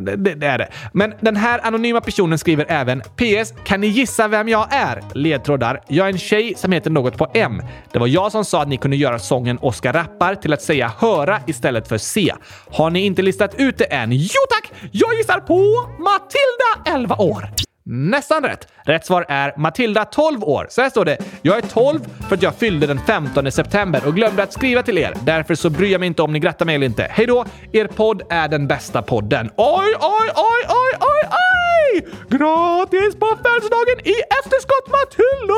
Det, 0.00 0.16
det, 0.16 0.34
det, 0.34 0.46
är 0.46 0.58
det. 0.58 0.68
Men 0.92 1.14
den 1.20 1.36
här 1.36 1.66
anonyma 1.66 2.00
personen 2.00 2.38
skriver 2.38 2.66
även 2.68 3.00
PS. 3.00 3.54
Kan 3.64 3.80
ni 3.80 3.86
gissa 3.86 4.28
vem 4.28 4.48
jag 4.48 4.66
är? 4.70 5.02
Ledtrådar. 5.14 5.80
Jag 5.88 6.06
är 6.06 6.12
en 6.12 6.18
tjej 6.18 6.54
som 6.56 6.72
heter 6.72 6.90
något 6.90 7.18
på 7.18 7.30
M. 7.34 7.62
Det 7.92 7.98
var 7.98 8.06
jag 8.06 8.32
som 8.32 8.44
sa 8.44 8.62
att 8.62 8.68
ni 8.68 8.76
kunde 8.76 8.96
göra 8.96 9.18
sången 9.18 9.58
Oskar 9.58 9.92
rappar 9.92 10.34
till 10.34 10.52
att 10.52 10.62
säga 10.62 10.92
höra 10.98 11.40
istället 11.46 11.88
för 11.88 11.98
se. 11.98 12.34
Har 12.72 12.90
ni 12.90 13.00
inte 13.00 13.22
listat 13.22 13.54
ut 13.58 13.78
det 13.78 13.84
än? 13.84 14.12
Jo 14.12 14.40
tack! 14.50 14.72
Jag 14.92 15.14
gissar 15.14 15.40
på 15.40 15.62
Matilda, 15.98 16.98
11 17.00 17.16
år. 17.16 17.50
Nästan 17.88 18.42
rätt. 18.42 18.68
Rätt 18.86 19.06
svar 19.06 19.24
är 19.28 19.52
Matilda, 19.56 20.04
12 20.04 20.44
år. 20.44 20.66
Så 20.70 20.82
här 20.82 20.90
står 20.90 21.04
det. 21.04 21.18
Jag 21.42 21.58
är 21.58 21.62
12 21.62 22.00
för 22.28 22.36
att 22.36 22.42
jag 22.42 22.54
fyllde 22.54 22.86
den 22.86 22.98
15 22.98 23.52
september 23.52 24.06
och 24.06 24.14
glömde 24.14 24.42
att 24.42 24.52
skriva 24.52 24.82
till 24.82 24.98
er. 24.98 25.14
Därför 25.22 25.54
så 25.54 25.70
bryr 25.70 25.92
jag 25.92 25.98
mig 25.98 26.06
inte 26.06 26.22
om 26.22 26.32
ni 26.32 26.38
grattar 26.38 26.66
mig 26.66 26.74
eller 26.74 26.86
inte. 26.86 27.06
Hej 27.10 27.26
då! 27.26 27.44
Er 27.72 27.86
podd 27.86 28.22
är 28.30 28.48
den 28.48 28.66
bästa 28.66 29.02
podden. 29.02 29.50
Oj, 29.56 29.94
oj, 30.00 30.30
oj, 30.34 30.64
oj, 30.68 30.98
oj, 31.00 31.28
oj! 31.30 32.06
Gratis 32.28 33.16
på 33.16 33.26
födelsedagen 33.42 33.98
i 34.04 34.14
efterskott 34.40 34.88
Matilda! 34.88 35.56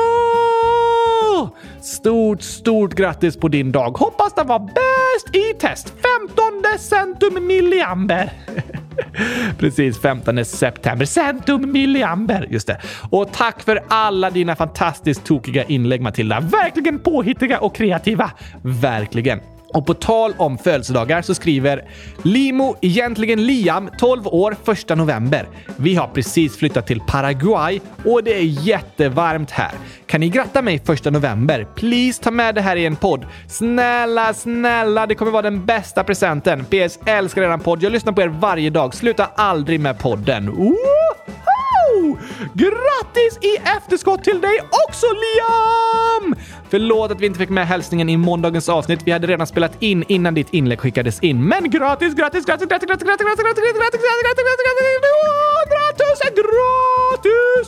Stort, 1.81 2.41
stort 2.41 2.93
grattis 2.93 3.37
på 3.37 3.47
din 3.47 3.71
dag. 3.71 3.97
Hoppas 3.97 4.33
den 4.33 4.47
var 4.47 4.59
bäst 4.59 5.35
i 5.35 5.53
test. 5.59 5.93
15 6.19 6.79
centum 6.79 7.47
milliamber. 7.47 8.31
Precis, 9.59 9.99
15 9.99 10.45
september. 10.45 11.05
Centum 11.05 11.71
milliamber. 11.71 12.47
Just 12.49 12.67
det. 12.67 12.77
Och 13.09 13.18
och 13.19 13.31
tack 13.31 13.63
för 13.63 13.83
alla 13.87 14.29
dina 14.29 14.55
fantastiskt 14.55 15.23
tokiga 15.23 15.63
inlägg, 15.63 16.01
Matilda. 16.01 16.39
Verkligen 16.39 16.99
påhittiga 16.99 17.59
och 17.59 17.75
kreativa. 17.75 18.31
Verkligen. 18.61 19.39
Och 19.73 19.85
på 19.85 19.93
tal 19.93 20.33
om 20.37 20.57
födelsedagar 20.57 21.21
så 21.21 21.35
skriver 21.35 21.83
Limo, 22.23 22.75
egentligen 22.81 23.47
Liam, 23.47 23.89
12 23.97 24.27
år, 24.27 24.55
1 24.71 24.97
november. 24.97 25.47
Vi 25.77 25.95
har 25.95 26.07
precis 26.07 26.57
flyttat 26.57 26.87
till 26.87 26.99
Paraguay 27.07 27.79
och 28.05 28.23
det 28.23 28.35
är 28.35 28.43
jättevarmt 28.43 29.51
här. 29.51 29.71
Kan 30.05 30.19
ni 30.19 30.29
gratta 30.29 30.61
mig 30.61 30.81
1 30.89 31.05
november? 31.05 31.67
Please 31.75 32.23
ta 32.23 32.31
med 32.31 32.55
det 32.55 32.61
här 32.61 32.75
i 32.75 32.85
en 32.85 32.95
podd. 32.95 33.25
Snälla, 33.47 34.33
snälla, 34.33 35.05
det 35.05 35.15
kommer 35.15 35.31
vara 35.31 35.41
den 35.41 35.65
bästa 35.65 36.03
presenten. 36.03 36.65
PS, 36.65 36.99
älskar 37.05 37.41
eran 37.41 37.59
podd. 37.59 37.83
Jag 37.83 37.91
lyssnar 37.91 38.13
på 38.13 38.21
er 38.21 38.27
varje 38.27 38.69
dag. 38.69 38.95
Sluta 38.95 39.25
aldrig 39.35 39.79
med 39.79 39.99
podden. 39.99 40.49
Woho! 41.89 42.17
Grattis 42.53 43.37
i 43.41 43.55
efterskott 43.77 44.23
till 44.23 44.41
dig 44.41 44.59
också 44.87 45.05
Liam! 45.05 46.35
Förlåt 46.69 47.11
att 47.11 47.21
vi 47.21 47.25
inte 47.25 47.39
fick 47.39 47.49
med 47.49 47.67
hälsningen 47.67 48.09
i 48.09 48.17
måndagens 48.17 48.69
avsnitt. 48.69 48.99
Vi 49.05 49.11
hade 49.11 49.27
redan 49.27 49.47
spelat 49.47 49.83
in 49.83 50.03
innan 50.07 50.33
ditt 50.33 50.53
inlägg 50.53 50.79
skickades 50.79 51.19
in. 51.19 51.47
Men 51.47 51.69
grattis, 51.69 52.15
grattis, 52.15 52.45
grattis, 52.45 52.67
grattis, 52.67 52.87
grattis, 52.87 53.05
grattis, 53.07 53.25
grattis, 53.25 53.43
grattis, 53.43 53.43
grattis, 53.43 53.77
grattis, 53.77 54.01
grattis, 54.01 54.43
grattis, 54.43 54.69
grattis 54.69 55.29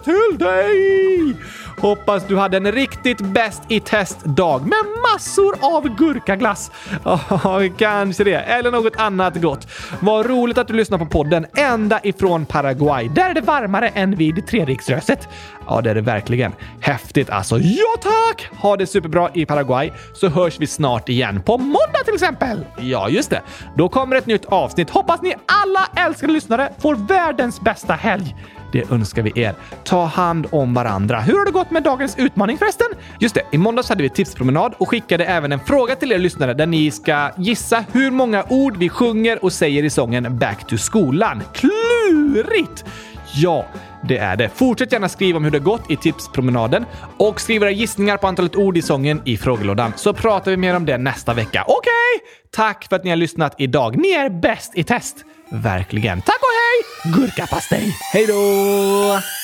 till 0.04 0.38
dig! 0.38 1.36
Hoppas 1.82 2.28
du 2.28 2.38
hade 2.38 2.58
en 2.58 2.72
riktigt 2.72 3.22
bäst 3.22 3.62
i 3.68 3.80
test-dag 3.80 4.62
med 4.62 4.80
massor 5.14 5.56
av 5.62 5.96
gurkaglass. 5.96 6.72
Ja, 7.04 7.62
kanske 7.78 8.24
det. 8.24 8.36
Eller 8.36 8.72
något 8.72 8.96
annat 8.96 9.42
gott. 9.42 9.68
Vad 10.00 10.26
roligt 10.26 10.58
att 10.58 10.68
du 10.68 10.74
lyssnar 10.74 10.98
på 10.98 11.06
podden 11.06 11.46
ända 11.56 12.00
ifrån 12.04 12.46
Paraguay. 12.46 13.08
Där 13.08 13.30
är 13.30 13.34
det 13.34 13.42
varmare 13.42 13.88
än 13.88 14.16
vid 14.16 14.48
Treriksröset. 14.48 15.28
Ja, 15.68 15.82
det 15.82 15.90
är 15.90 15.96
det 15.96 16.02
verkligen. 16.02 16.52
Häftigt 16.82 17.30
alltså. 17.30 17.60
Ja 17.60 17.96
tack! 18.02 18.50
Ha 18.62 18.78
det 18.78 18.88
superbra 18.88 19.30
i 19.34 19.46
Paraguay 19.46 19.92
så 20.14 20.28
hörs 20.28 20.60
vi 20.60 20.68
snart 20.68 21.10
igen. 21.10 21.42
På 21.42 21.58
måndag 21.58 22.04
till 22.06 22.14
exempel! 22.14 22.66
Ja, 22.78 23.10
just 23.10 23.30
det. 23.30 23.42
Då 23.78 23.90
kommer 23.90 24.16
ett 24.16 24.26
nytt 24.26 24.46
avsnitt. 24.46 24.90
Hoppas 24.90 25.22
ni 25.22 25.36
alla 25.46 26.06
älskade 26.06 26.34
lyssnare 26.34 26.74
får 26.80 26.96
världens 26.96 27.62
bästa 27.62 27.94
helg. 27.94 28.36
Det 28.72 28.92
önskar 28.92 29.22
vi 29.22 29.32
er. 29.36 29.56
Ta 29.84 30.06
hand 30.06 30.48
om 30.52 30.74
varandra. 30.74 31.20
Hur 31.20 31.38
har 31.38 31.46
det 31.46 31.52
gått 31.52 31.72
med 31.72 31.84
dagens 31.84 32.18
utmaning 32.18 32.58
förresten? 32.58 32.88
Just 33.20 33.36
det, 33.36 33.42
i 33.52 33.58
måndags 33.58 33.90
hade 33.90 34.04
vi 34.04 34.10
tipspromenad 34.10 34.74
och 34.78 34.90
skickade 34.90 35.26
även 35.26 35.52
en 35.52 35.60
fråga 35.60 35.96
till 35.96 36.12
er 36.12 36.18
lyssnare 36.18 36.54
där 36.54 36.66
ni 36.66 36.92
ska 36.92 37.32
gissa 37.38 37.86
hur 37.92 38.12
många 38.12 38.44
ord 38.50 38.78
vi 38.78 38.90
sjunger 38.90 39.44
och 39.44 39.54
säger 39.54 39.84
i 39.84 39.90
sången 39.90 40.38
Back 40.38 40.68
to 40.68 40.78
skolan. 40.78 41.44
Klurigt! 41.54 42.86
Ja, 43.34 43.66
det 44.04 44.18
är 44.18 44.36
det. 44.36 44.50
Fortsätt 44.50 44.92
gärna 44.92 45.10
skriva 45.10 45.38
om 45.38 45.44
hur 45.44 45.52
det 45.52 45.60
gått 45.60 45.92
i 45.92 45.96
tipspromenaden 45.96 46.86
och 47.18 47.42
skriv 47.42 47.64
era 47.64 47.72
gissningar 47.72 48.18
på 48.18 48.28
antalet 48.28 48.56
ord 48.56 48.78
i 48.78 48.82
sången 48.82 49.22
i 49.26 49.38
frågelådan 49.38 49.94
så 49.96 50.14
pratar 50.14 50.52
vi 50.52 50.58
mer 50.58 50.76
om 50.76 50.86
det 50.86 50.98
nästa 50.98 51.34
vecka. 51.34 51.64
Okej? 51.68 51.78
Okay? 51.78 52.28
Tack 52.52 52.86
för 52.90 52.96
att 52.96 53.04
ni 53.04 53.10
har 53.10 53.18
lyssnat 53.18 53.56
idag. 53.58 53.98
Ni 53.98 54.12
är 54.12 54.30
bäst 54.30 54.72
i 54.76 54.84
test. 54.84 55.26
Verkligen. 55.52 56.22
Tack 56.22 56.40
och 56.42 56.48
hej! 56.48 57.12
Gurkapastej! 57.14 57.96
Hej 58.14 58.28
då! 58.28 59.41